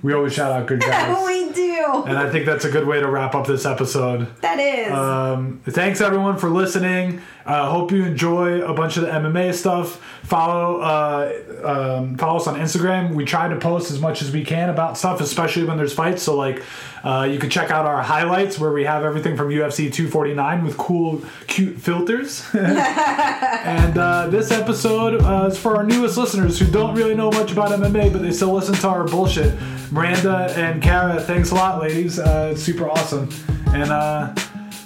We 0.02 0.14
always 0.14 0.32
shout 0.32 0.52
out 0.52 0.66
good 0.66 0.80
guys. 0.80 1.24
we 1.26 1.52
do. 1.52 2.04
And 2.06 2.16
I 2.16 2.30
think 2.30 2.46
that's 2.46 2.64
a 2.64 2.70
good 2.70 2.86
way 2.86 3.00
to 3.00 3.08
wrap 3.08 3.34
up 3.34 3.46
this 3.46 3.66
episode. 3.66 4.28
That 4.40 4.58
is. 4.58 4.92
Um, 4.92 5.60
thanks 5.66 6.00
everyone 6.00 6.38
for 6.38 6.48
listening. 6.48 7.20
Uh, 7.44 7.68
hope 7.68 7.92
you 7.92 8.04
enjoy 8.04 8.62
a 8.62 8.72
bunch 8.72 8.96
of 8.96 9.02
the 9.02 9.10
MMA 9.10 9.54
stuff. 9.54 10.02
Follow 10.22 10.80
uh, 10.80 11.32
um, 11.64 12.16
follow 12.16 12.36
us 12.38 12.46
on 12.46 12.54
Instagram. 12.56 13.14
We 13.14 13.24
try 13.24 13.48
to 13.48 13.56
post 13.56 13.90
as 13.90 14.00
much 14.00 14.22
as 14.22 14.30
we 14.30 14.44
can 14.44 14.70
about 14.70 14.96
stuff, 14.96 15.20
especially 15.20 15.64
when 15.64 15.76
there's 15.76 15.92
fights. 15.92 16.22
So 16.22 16.36
like, 16.36 16.62
uh, 17.02 17.28
you 17.30 17.38
can 17.38 17.50
check 17.50 17.70
out 17.70 17.86
our 17.86 18.02
highlights 18.02 18.58
where 18.58 18.72
we 18.72 18.84
have 18.84 19.04
everything 19.04 19.36
from 19.36 19.48
UFC 19.48 19.92
249 19.92 20.64
with 20.64 20.76
cool, 20.76 21.22
cute 21.46 21.78
filters. 21.78 22.44
and 22.54 23.96
uh, 23.96 24.28
this 24.28 24.50
episode 24.50 25.22
uh, 25.22 25.48
is 25.50 25.58
for 25.58 25.76
our 25.76 25.84
newest 25.84 26.16
listeners 26.16 26.58
who 26.58 26.66
don't 26.66 26.94
really 26.94 27.14
know 27.14 27.30
much 27.30 27.52
about 27.52 27.70
MMA, 27.70 28.12
but 28.12 28.22
they 28.22 28.32
still 28.32 28.52
listen 28.52 28.74
to 28.74 28.88
our 28.88 29.04
bullshit. 29.04 29.54
Miranda 29.90 30.52
and 30.56 30.82
Kara, 30.82 31.20
thanks 31.20 31.50
a 31.50 31.54
lot, 31.54 31.80
ladies. 31.80 32.18
Uh, 32.18 32.50
it's 32.52 32.62
super 32.62 32.88
awesome. 32.88 33.28
And 33.68 33.90
uh, 33.90 34.34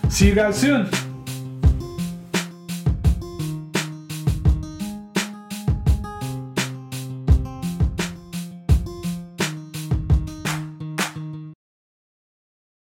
see 0.08 0.28
you 0.28 0.34
guys 0.34 0.58
soon. 0.58 0.88